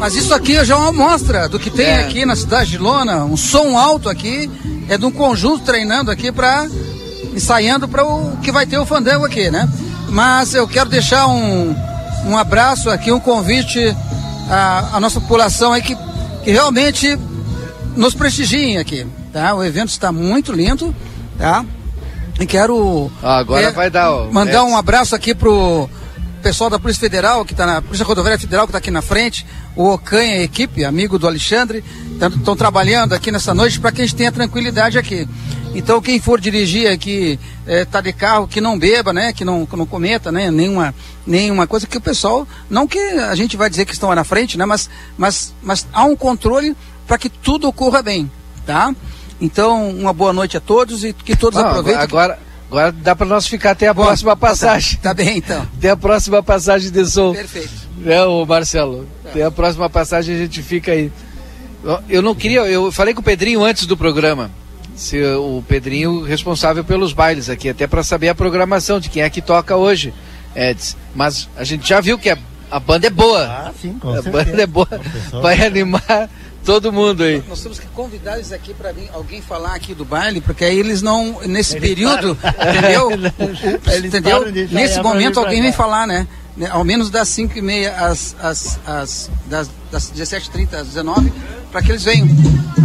[0.00, 2.00] Mas isso aqui já é uma amostra do que tem é.
[2.00, 4.50] aqui na cidade de Lona, um som alto aqui,
[4.88, 6.66] é de um conjunto treinando aqui para
[7.34, 9.68] ensaiando para o que vai ter o fandango aqui, né?
[10.08, 11.76] Mas eu quero deixar um,
[12.24, 13.94] um abraço aqui, um convite
[14.48, 15.94] à, à nossa população aí que,
[16.44, 17.18] que realmente
[17.94, 19.54] nos prestigiem aqui, tá?
[19.54, 20.96] O evento está muito lindo,
[21.36, 21.62] tá?
[22.40, 24.62] E quero ah, agora é, vai dar ó, mandar é.
[24.62, 25.90] um abraço aqui pro
[26.40, 29.46] pessoal da Polícia Federal, que está na Polícia Rodoviária Federal, que está aqui na frente,
[29.76, 31.84] o Ocanha a equipe, amigo do Alexandre,
[32.36, 35.28] estão trabalhando aqui nessa noite para que a gente tenha tranquilidade aqui.
[35.74, 39.32] Então quem for dirigir aqui, está é, de carro, que não beba, né?
[39.32, 40.50] Que não, que não cometa, né?
[40.50, 40.94] Nenhuma,
[41.26, 44.24] nenhuma coisa que o pessoal, não que a gente vai dizer que estão lá na
[44.24, 44.64] frente, né?
[44.66, 46.76] Mas, mas, mas há um controle
[47.06, 48.30] para que tudo ocorra bem,
[48.66, 48.94] tá?
[49.40, 52.02] Então, uma boa noite a todos e que todos não, aproveitem.
[52.02, 52.38] Agora,
[52.70, 54.36] agora dá para nós ficar até a Bom, próxima tá.
[54.36, 54.96] passagem.
[54.98, 55.66] Tá, tá, bem, então.
[55.76, 57.32] Até a próxima passagem de som.
[57.32, 57.70] Perfeito.
[58.06, 59.06] É, o Marcelo.
[59.22, 59.30] Tá.
[59.30, 61.10] Até a próxima passagem a gente fica aí.
[62.08, 64.50] Eu não queria, eu falei com o Pedrinho antes do programa.
[64.94, 69.30] Se o Pedrinho responsável pelos bailes aqui, até para saber a programação de quem é
[69.30, 70.12] que toca hoje,
[70.54, 70.96] Eds.
[71.14, 72.36] Mas a gente já viu que a,
[72.70, 73.44] a banda é boa.
[73.46, 74.44] Ah, sim, com A certeza.
[74.44, 74.88] banda é boa.
[75.40, 76.28] Vai animar
[76.64, 77.42] todo mundo aí.
[77.48, 81.02] Nós temos que convidar eles aqui para alguém falar aqui do baile, porque aí eles
[81.02, 82.60] não, nesse eles período, param.
[82.70, 83.10] entendeu?
[83.92, 84.52] eles entendeu?
[84.70, 86.26] Nesse momento alguém vem falar, né?
[86.70, 91.32] Ao menos das 5 e meia às, às, às das, das 17h30 às 19
[91.70, 92.28] para que eles venham.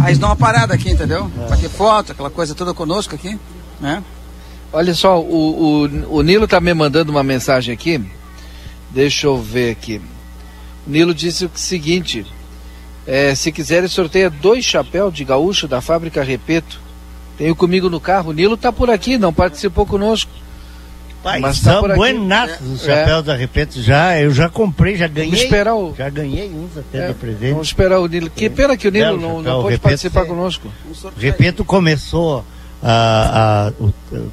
[0.00, 1.30] Aí eles dão uma parada aqui, entendeu?
[1.42, 1.46] É.
[1.46, 3.38] Para ter foto, aquela coisa toda conosco aqui,
[3.80, 4.02] né?
[4.72, 8.00] Olha só, o, o, o Nilo tá me mandando uma mensagem aqui.
[8.90, 10.00] Deixa eu ver aqui.
[10.86, 12.26] O Nilo disse o seguinte:
[13.06, 16.80] é, se quiserem, sorteia dois chapéus de gaúcho da fábrica Repeto.
[17.38, 18.30] Tenho comigo no carro.
[18.30, 20.30] O Nilo tá por aqui, não participou conosco.
[21.22, 22.94] Pai, mas são tá buenaços os é.
[22.96, 23.22] chapéus é.
[23.22, 24.20] da Repeto já.
[24.20, 25.30] Eu já comprei, já ganhei.
[25.30, 25.94] Vamos esperar o...
[25.96, 27.08] Já ganhei uns até é.
[27.08, 27.50] da presente.
[27.50, 28.30] Vamos esperar o Nilo.
[28.30, 30.26] Que pena que o Nilo não, não pode participar é.
[30.26, 30.72] conosco.
[31.18, 32.44] Repeto começou
[32.82, 33.72] a,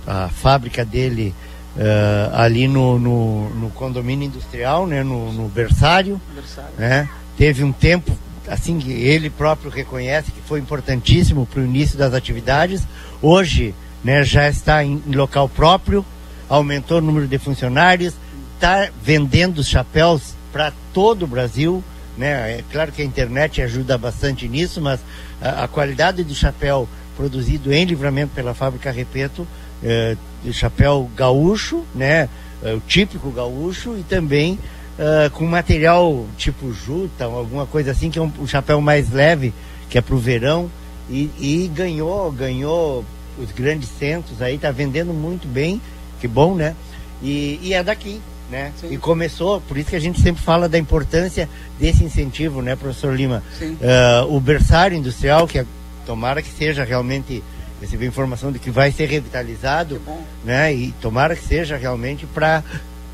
[0.07, 1.33] a, a fábrica dele
[1.75, 6.21] uh, ali no, no, no, condomínio industrial, né, no, no berçário.
[6.35, 6.71] berçário.
[6.77, 7.09] Né?
[7.37, 8.15] Teve um tempo
[8.47, 12.83] assim ele próprio reconhece que foi importantíssimo para o início das atividades.
[13.21, 16.05] Hoje, né, já está em, em local próprio,
[16.49, 18.13] aumentou o número de funcionários,
[18.55, 21.83] está vendendo chapéus para todo o Brasil.
[22.17, 22.59] Né?
[22.59, 24.99] É claro que a internet ajuda bastante nisso, mas
[25.41, 29.47] a, a qualidade do chapéu produzido em livramento pela fábrica Repeto,
[29.83, 30.15] é,
[30.51, 32.29] chapéu gaúcho, né?
[32.63, 34.57] É, o típico gaúcho e também
[34.97, 39.53] uh, com material tipo juta, alguma coisa assim, que é um, um chapéu mais leve,
[39.89, 40.69] que é para o verão,
[41.09, 43.03] e, e, ganhou, ganhou
[43.37, 45.81] os grandes centros aí, tá vendendo muito bem,
[46.19, 46.75] que bom, né?
[47.21, 48.71] E, e é daqui, né?
[48.89, 51.49] E começou, por isso que a gente sempre fala da importância
[51.79, 53.43] desse incentivo, né, professor Lima?
[53.61, 55.65] Uh, o berçário industrial, que é,
[56.05, 57.43] tomara que seja realmente
[57.81, 60.01] recebi informação de que vai ser revitalizado,
[60.45, 60.73] né?
[60.73, 62.63] E tomara que seja realmente para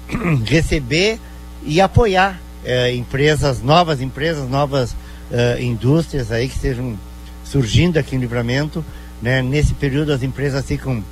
[0.45, 1.19] receber
[1.63, 6.97] e apoiar é, empresas, novas empresas, novas uh, indústrias aí que estejam
[7.43, 8.83] surgindo aqui em Livramento
[9.21, 9.41] né?
[9.41, 11.03] Nesse período as empresas ficam,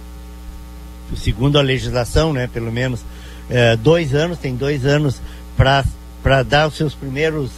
[1.16, 2.50] segundo a legislação, né?
[2.52, 3.02] Pelo menos
[3.50, 5.22] é, dois anos, tem dois anos
[5.56, 7.52] para dar os seus primeiros,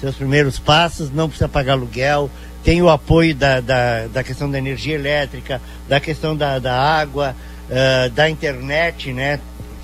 [0.00, 2.30] seus primeiros passos, não precisa pagar aluguel,
[2.64, 7.34] tem o apoio da, da, da questão da energia elétrica, da questão da, da água,
[7.68, 9.38] uh, da internet, né?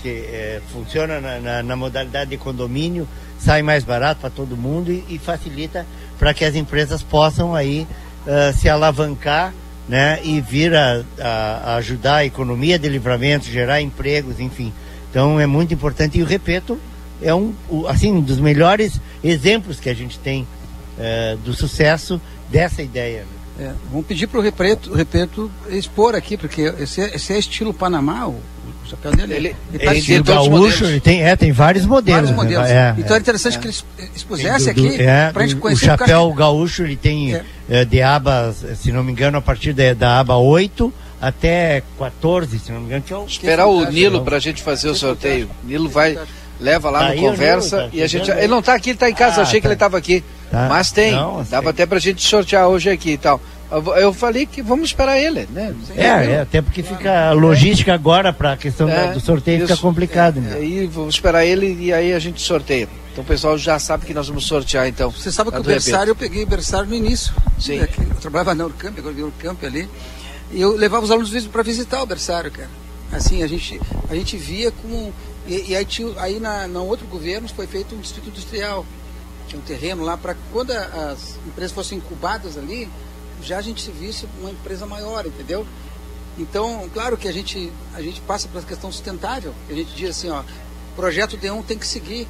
[0.09, 3.09] Uh, funciona na, na, na, modalidade de condomínio,
[3.39, 5.87] sai mais barato para todo mundo e, e facilita
[6.19, 7.87] para que as empresas possam aí
[8.27, 9.53] uh, se alavancar
[9.89, 14.73] né, e vir a, a, ajudar a economia de livramento, gerar empregos, enfim.
[15.11, 16.79] Então é muito importante e eu repito,
[17.23, 17.55] é um
[17.89, 22.21] assim um dos melhores exemplos que a gente tem uh, do sucesso
[22.51, 23.21] dessa ideia.
[23.21, 23.39] Né?
[23.61, 28.29] É, vamos pedir para o Repeto expor aqui, porque esse é, esse é estilo Panamá,
[28.29, 28.41] o,
[28.89, 29.35] o chapéu dele.
[29.35, 32.31] Ele, ele, tá ele gaúcho, ele tem, é, tem vários modelos.
[32.31, 32.69] Vários modelos.
[32.69, 33.61] É, então é interessante é.
[33.61, 33.77] que ele
[34.15, 35.85] expusesse aqui é, para a gente conhecer.
[35.85, 37.45] O chapéu o gaúcho ele tem é.
[37.69, 37.85] é.
[37.85, 42.73] de abas, se não me engano, a partir de, da aba 8 até 14, se
[42.73, 43.03] não me engano.
[43.03, 45.51] Que é o, Esperar o Nilo para a gente fazer o sorteio.
[45.63, 46.19] Nilo vai
[46.61, 48.31] leva lá tá no conversa Nilo, tá e a gente.
[48.31, 49.63] Ele não está aqui, ele está em casa, ah, achei tá.
[49.63, 50.25] que ele estava aqui.
[50.51, 50.67] Tá.
[50.69, 51.13] Mas tem.
[51.13, 53.41] Não, Dava até pra gente sortear hoje aqui e tal.
[53.71, 55.75] Eu falei que vamos esperar ele, né?
[55.95, 59.67] É, é, até porque fica a logística agora para a questão é, do sorteio isso,
[59.67, 60.55] fica complicado, né?
[60.55, 62.89] Aí vamos esperar ele e aí a gente sorteia.
[63.13, 65.11] Então o pessoal já sabe que nós vamos sortear então.
[65.11, 67.35] Você sabe que o berçário eu peguei o berçário no início.
[67.59, 67.79] Sim.
[67.79, 69.89] É eu trabalhava na Urcamp, agora vi Urcamp ali.
[70.51, 72.71] E eu levava os alunos para visitar o berçário, cara.
[73.13, 73.79] Assim, a gente,
[74.09, 75.13] a gente via como.
[75.47, 78.87] E, e aí, tinha, aí na, na outro governo foi feito um distrito industrial
[79.49, 82.89] tinha um terreno lá para quando as empresas fossem incubadas ali,
[83.43, 85.67] já a gente se visse uma empresa maior, entendeu?
[86.39, 90.31] Então, claro que a gente, a gente passa pela questão sustentável, a gente diz assim,
[90.31, 90.43] ó,
[90.95, 92.29] projeto D1 tem que seguir,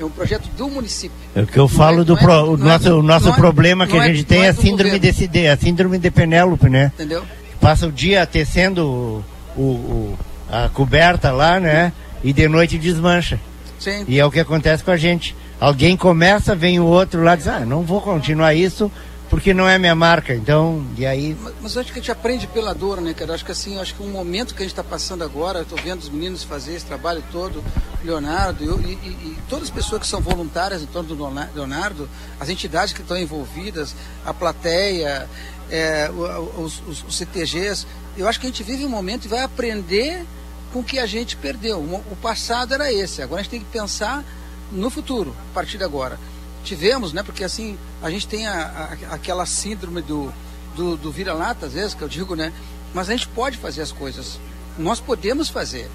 [0.00, 1.16] é um projeto do município.
[1.34, 3.36] É o que eu falo é, do pro, é, o nosso, é, o nosso é-
[3.36, 6.90] problema que a gente tem é a síndrome desse D, a síndrome de Penélope, né?
[6.94, 7.22] Entendeu?
[7.60, 9.22] Passa o dia tecendo
[9.54, 10.18] o, o,
[10.50, 11.92] a coberta lá, né?
[12.24, 13.38] E de noite desmancha.
[13.78, 14.04] Sim.
[14.08, 15.36] E é o que acontece com a gente.
[15.60, 18.90] Alguém começa, vem o outro lá e diz, ah, não vou continuar isso
[19.30, 20.34] porque não é minha marca.
[20.34, 21.36] Então, e aí.
[21.40, 23.32] Mas, mas acho que a gente aprende pela dor, né, cara?
[23.32, 26.00] Acho que assim, acho que o momento que a gente está passando agora, estou vendo
[26.00, 27.62] os meninos fazer esse trabalho todo,
[28.04, 32.08] Leonardo eu, e, e, todas as pessoas que são voluntárias em torno do Leonardo,
[32.40, 33.94] as entidades que estão envolvidas,
[34.26, 35.28] a plateia,
[35.70, 36.10] é,
[36.58, 37.86] os, os, os CTGs,
[38.16, 40.24] eu acho que a gente vive um momento e vai aprender
[40.72, 41.78] com o que a gente perdeu.
[41.78, 44.24] O passado era esse, agora a gente tem que pensar
[44.72, 46.18] no futuro, a partir de agora.
[46.64, 50.32] Tivemos, né, porque assim, a gente tem a, a, aquela síndrome do,
[50.76, 52.52] do, do vira-lata, às vezes, que eu digo, né,
[52.92, 54.38] mas a gente pode fazer as coisas.
[54.78, 55.88] Nós podemos fazer.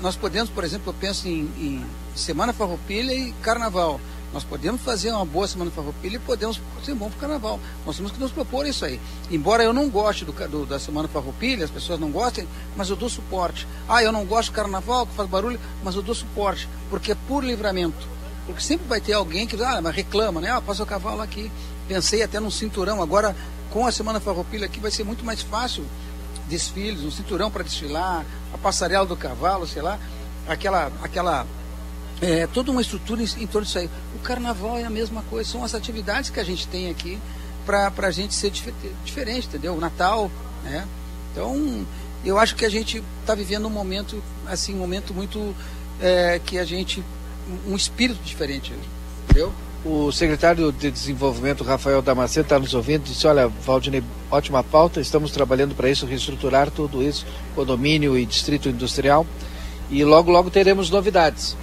[0.00, 1.84] Nós podemos, por exemplo, eu penso em, em
[2.14, 4.00] Semana Farroupilha e Carnaval.
[4.32, 7.60] Nós podemos fazer uma boa Semana Farroupilha e podemos ser bom para o Carnaval.
[7.84, 8.98] Nós temos que nos propor isso aí.
[9.30, 12.96] Embora eu não goste do, do, da Semana Farroupilha, as pessoas não gostem, mas eu
[12.96, 13.66] dou suporte.
[13.88, 17.16] Ah, eu não gosto do Carnaval, que faz barulho, mas eu dou suporte, porque é
[17.28, 18.08] por livramento.
[18.46, 20.50] Porque sempre vai ter alguém que ah, mas reclama, né?
[20.50, 21.50] Ah, passa o cavalo aqui.
[21.86, 23.02] Pensei até num cinturão.
[23.02, 23.36] Agora,
[23.70, 25.84] com a Semana Farroupilha aqui, vai ser muito mais fácil
[26.48, 29.98] desfiles, um cinturão para desfilar, a passarela do cavalo, sei lá,
[30.46, 31.46] aquela, aquela
[32.20, 33.88] é, toda uma estrutura em, em, torno disso aí.
[34.14, 37.18] O carnaval é a mesma coisa, são as atividades que a gente tem aqui
[37.64, 38.72] para a gente ser dif
[39.04, 39.74] diferente, entendeu?
[39.74, 40.30] O Natal,
[40.64, 40.86] né?
[41.30, 41.86] Então,
[42.24, 45.54] eu acho que a gente está vivendo um momento, assim, um momento muito
[46.00, 47.02] é, que a gente
[47.66, 48.72] um espírito diferente,
[49.24, 49.52] entendeu?
[49.84, 55.32] O secretário de Desenvolvimento, Rafael Damasceno, está nos ouvindo disse, olha, Valdinei, ótima pauta, estamos
[55.32, 59.26] trabalhando para isso, reestruturar tudo isso, condomínio e distrito industrial,
[59.90, 61.56] e logo, logo teremos novidades.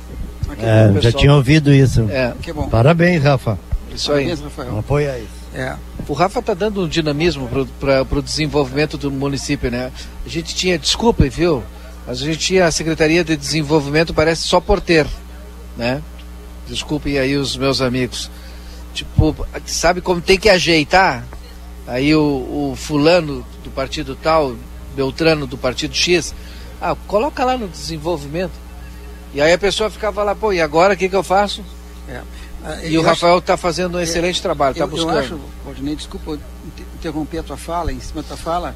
[0.61, 2.07] É, já tinha ouvido isso.
[2.09, 2.33] É.
[2.69, 3.57] Parabéns, Rafa.
[3.93, 4.25] Isso aí.
[4.25, 4.79] Parabéns, Rafael.
[4.79, 5.39] Apoia isso.
[5.53, 5.75] É.
[6.07, 7.49] O Rafa está dando um dinamismo
[7.79, 9.91] para o desenvolvimento do município, né?
[10.25, 11.63] A gente tinha, desculpa, viu?
[12.05, 15.05] Mas a gente tinha a Secretaria de Desenvolvimento, parece só por ter
[15.79, 16.03] né?
[16.67, 18.29] Desculpem aí os meus amigos.
[18.93, 19.35] Tipo,
[19.65, 21.23] sabe como tem que ajeitar?
[21.87, 22.21] Aí o,
[22.71, 24.55] o fulano do partido tal,
[24.95, 26.35] Beltrano do partido X,
[26.81, 28.51] ah, coloca lá no desenvolvimento.
[29.33, 31.63] E aí a pessoa ficava lá, pô, e agora o que, que eu faço?
[32.07, 32.21] É.
[32.63, 35.13] Ah, e o Rafael está fazendo um é, excelente trabalho, está buscando.
[35.13, 36.37] Eu acho, Valdinei, desculpa
[36.95, 38.75] interromper a tua fala, em cima da tua fala,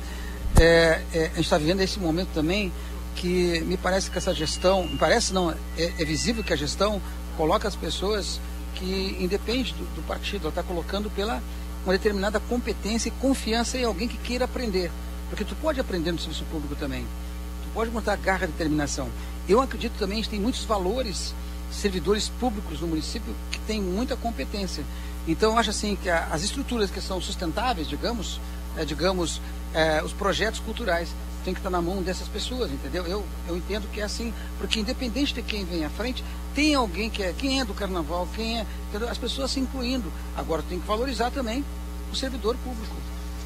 [0.58, 2.72] é, é, a gente está vivendo esse momento também
[3.16, 7.02] que me parece que essa gestão, me parece não, é, é visível que a gestão
[7.38, 8.40] coloca as pessoas
[8.76, 11.42] que independe do, do partido, ela está colocando pela
[11.86, 14.92] uma determinada competência e confiança em alguém que queira aprender.
[15.30, 17.04] Porque tu pode aprender no serviço público também.
[17.04, 19.10] Tu pode montar garra e determinação.
[19.48, 21.34] Eu acredito também que tem muitos valores,
[21.72, 24.84] servidores públicos no município que têm muita competência.
[25.28, 28.40] Então eu acho assim que a, as estruturas que são sustentáveis, digamos,
[28.78, 29.42] é, digamos,
[29.74, 31.10] é, os projetos culturais
[31.44, 33.06] tem que estar na mão dessas pessoas, entendeu?
[33.06, 36.24] Eu, eu entendo que é assim, porque independente de quem vem à frente,
[36.56, 39.10] tem alguém que é, quem é do carnaval, quem é, entendeu?
[39.10, 40.12] as pessoas se incluindo.
[40.36, 41.64] Agora tem que valorizar também
[42.12, 42.96] o servidor público,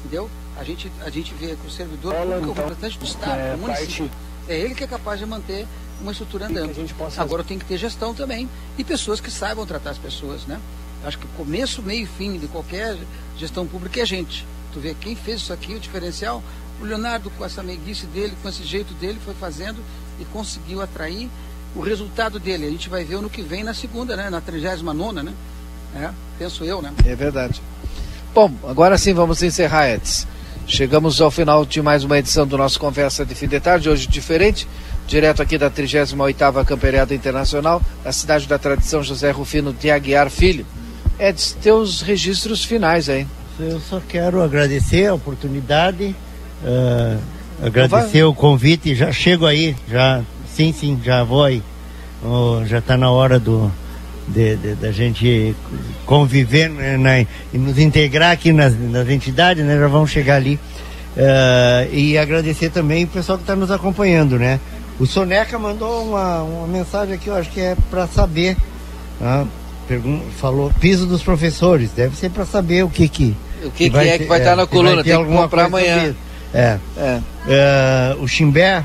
[0.00, 0.30] entendeu?
[0.56, 3.40] A gente, a gente vê que o servidor público é o então, representante do Estado,
[3.40, 4.10] é, do município.
[4.48, 5.66] É ele que é capaz de manter
[6.00, 6.72] uma estrutura andando.
[7.16, 10.60] Agora tem que ter gestão também e pessoas que saibam tratar as pessoas, né?
[11.04, 12.96] Acho que o começo, meio e fim de qualquer
[13.36, 14.44] gestão pública é gente.
[14.72, 16.42] Tu vê quem fez isso aqui, o diferencial,
[16.80, 19.82] o Leonardo, com essa meiguice dele, com esse jeito dele, foi fazendo
[20.20, 21.28] e conseguiu atrair
[21.74, 22.66] o resultado dele.
[22.66, 24.30] A gente vai ver no que vem na segunda, né?
[24.30, 25.34] Na 39 né?
[25.94, 26.92] É, penso eu, né?
[27.04, 27.60] É verdade.
[28.34, 30.26] Bom, agora sim vamos encerrar, Edson.
[30.66, 34.06] Chegamos ao final de mais uma edição do nosso Conversa de Fim de Tarde, hoje
[34.06, 34.68] diferente,
[35.06, 40.66] direto aqui da 38ª Camperiada Internacional, da cidade da tradição José Rufino de Aguiar Filho.
[41.18, 43.26] Edson, teus registros finais aí.
[43.58, 46.14] Eu só quero agradecer a oportunidade
[46.62, 47.18] Uh,
[47.62, 50.22] agradecer o convite, já chego aí, já,
[50.54, 51.62] sim, sim, já vou aí.
[52.24, 53.70] Oh, já está na hora do,
[54.26, 55.54] de, de, da gente
[56.04, 59.78] conviver né, na, e nos integrar aqui nas, nas entidades, né?
[59.78, 60.58] Já vamos chegar ali.
[61.16, 64.60] Uh, e agradecer também o pessoal que está nos acompanhando, né?
[64.98, 68.56] O Soneca mandou uma, uma mensagem aqui, eu acho que é para saber.
[69.86, 73.36] Pergun falou piso dos professores, deve ser para saber o que que.
[73.64, 75.64] O que, que, que é que vai estar é, tá na coluna, tem que comprar
[75.64, 76.14] amanhã.
[76.52, 76.78] É.
[76.96, 77.20] é.
[77.48, 78.16] é.
[78.20, 78.84] o Chimbé,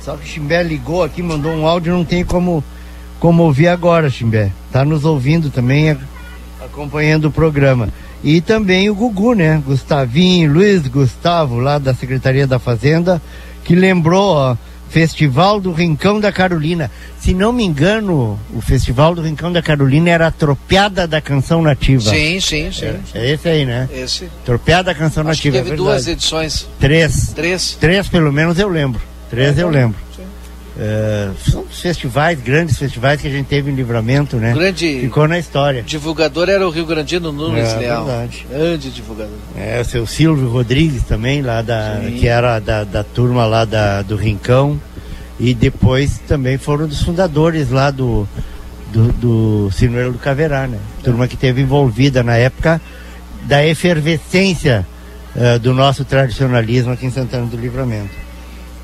[0.00, 2.62] só que o Chimbé ligou aqui, mandou um áudio, não tem como,
[3.20, 4.50] como ouvir agora, Chimbé.
[4.72, 5.96] Tá nos ouvindo também,
[6.64, 7.88] acompanhando o programa.
[8.24, 9.62] E também o Gugu, né?
[9.64, 13.20] Gustavinho, Luiz Gustavo, lá da Secretaria da Fazenda,
[13.64, 14.56] que lembrou, ó,
[14.92, 16.90] Festival do Rincão da Carolina.
[17.18, 21.62] Se não me engano, o Festival do Rincão da Carolina era a Tropeada da Canção
[21.62, 22.10] Nativa.
[22.10, 22.84] Sim, sim, sim.
[22.84, 23.88] É, é esse aí, né?
[23.90, 24.28] Esse.
[24.44, 25.56] Tropeada da Canção Acho Nativa.
[25.56, 26.68] Que teve é duas edições.
[26.78, 27.32] Três.
[27.34, 27.74] Três.
[27.80, 29.00] Três, pelo menos, eu lembro.
[29.30, 29.96] Três é, eu lembro.
[30.78, 34.54] É, são festivais, grandes festivais que a gente teve em livramento, né?
[34.54, 35.82] Grande Ficou na história.
[35.82, 38.06] Divulgador era o Rio Grandino Nunes é, Leal.
[38.06, 38.46] Verdade.
[38.48, 39.36] Grande divulgador.
[39.54, 42.00] É, o seu Silvio Rodrigues também, lá da.
[42.00, 42.16] Sim.
[42.18, 44.80] que era da, da turma lá da, do Rincão.
[45.38, 48.26] E depois também foram dos fundadores lá do,
[48.92, 50.78] do, do Sinuelo do Caverá, né?
[51.02, 52.80] Turma que teve envolvida na época
[53.42, 54.86] da efervescência
[55.34, 58.14] uh, do nosso tradicionalismo aqui em Santana do Livramento.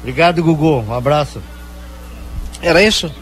[0.01, 0.85] Obrigado, Gugu.
[0.89, 1.41] Um abraço.
[2.63, 3.13] Era isso?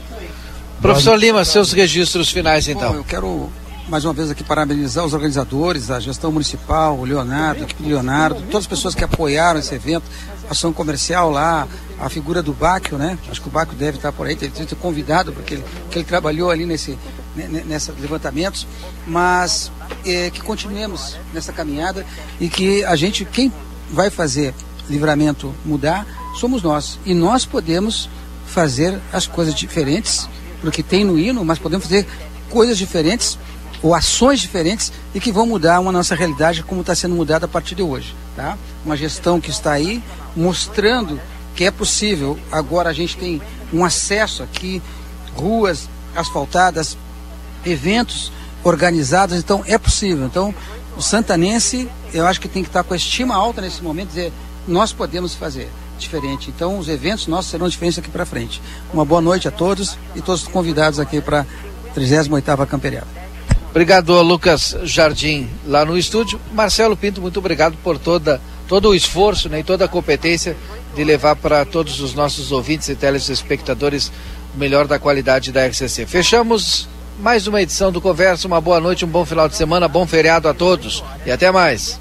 [0.81, 2.93] Professor Lima, seus registros finais então.
[2.93, 3.51] Bom, eu quero
[3.89, 7.89] mais uma vez aqui parabenizar os organizadores, a gestão municipal, o Leonardo, a equipe do
[7.89, 10.05] Leonardo, todas as pessoas que apoiaram esse evento,
[10.51, 11.69] ação comercial lá,
[12.01, 13.17] a figura do Báquio, né?
[13.31, 16.05] Acho que o Báquio deve estar por aí, deve ter convidado, porque ele, que ele
[16.05, 16.99] trabalhou ali nesse,
[17.35, 18.67] nesses levantamentos,
[19.07, 19.71] mas
[20.05, 22.05] é, que continuemos nessa caminhada
[22.41, 23.53] e que a gente, quem
[23.91, 24.53] vai fazer
[24.91, 26.07] livramento mudar,
[26.39, 26.99] somos nós.
[27.05, 28.09] E nós podemos
[28.57, 30.27] fazer as coisas diferentes,
[30.63, 32.07] porque tem no hino, mas podemos fazer
[32.49, 33.39] coisas diferentes
[33.83, 37.49] ou ações diferentes e que vão mudar uma nossa realidade como está sendo mudada a
[37.49, 38.17] partir de hoje.
[38.35, 38.57] Tá?
[38.83, 40.03] Uma gestão que está aí
[40.35, 41.21] mostrando
[41.55, 42.39] que é possível.
[42.51, 44.81] Agora a gente tem um acesso aqui,
[45.35, 46.97] ruas asfaltadas,
[47.63, 48.33] eventos
[48.65, 50.25] organizados, então é possível.
[50.25, 50.55] Então
[50.97, 54.33] o santanense, eu acho que tem que estar com a estima alta nesse momento, dizer,
[54.67, 56.51] nós podemos fazer diferente.
[56.51, 58.61] Então os eventos nossos serão diferentes aqui para frente.
[58.93, 63.07] Uma boa noite a todos e todos os convidados aqui para a 38ª Camperiada.
[63.71, 66.41] Obrigado, Lucas Jardim, lá no estúdio.
[66.53, 70.57] Marcelo Pinto, muito obrigado por toda, todo o esforço né, e toda a competência
[70.95, 74.11] de levar para todos os nossos ouvintes e telespectadores
[74.55, 76.07] o melhor da qualidade da RCC.
[76.07, 78.47] Fechamos mais uma edição do Conversa.
[78.47, 82.01] Uma boa noite, um bom final de semana, bom feriado a todos e até mais.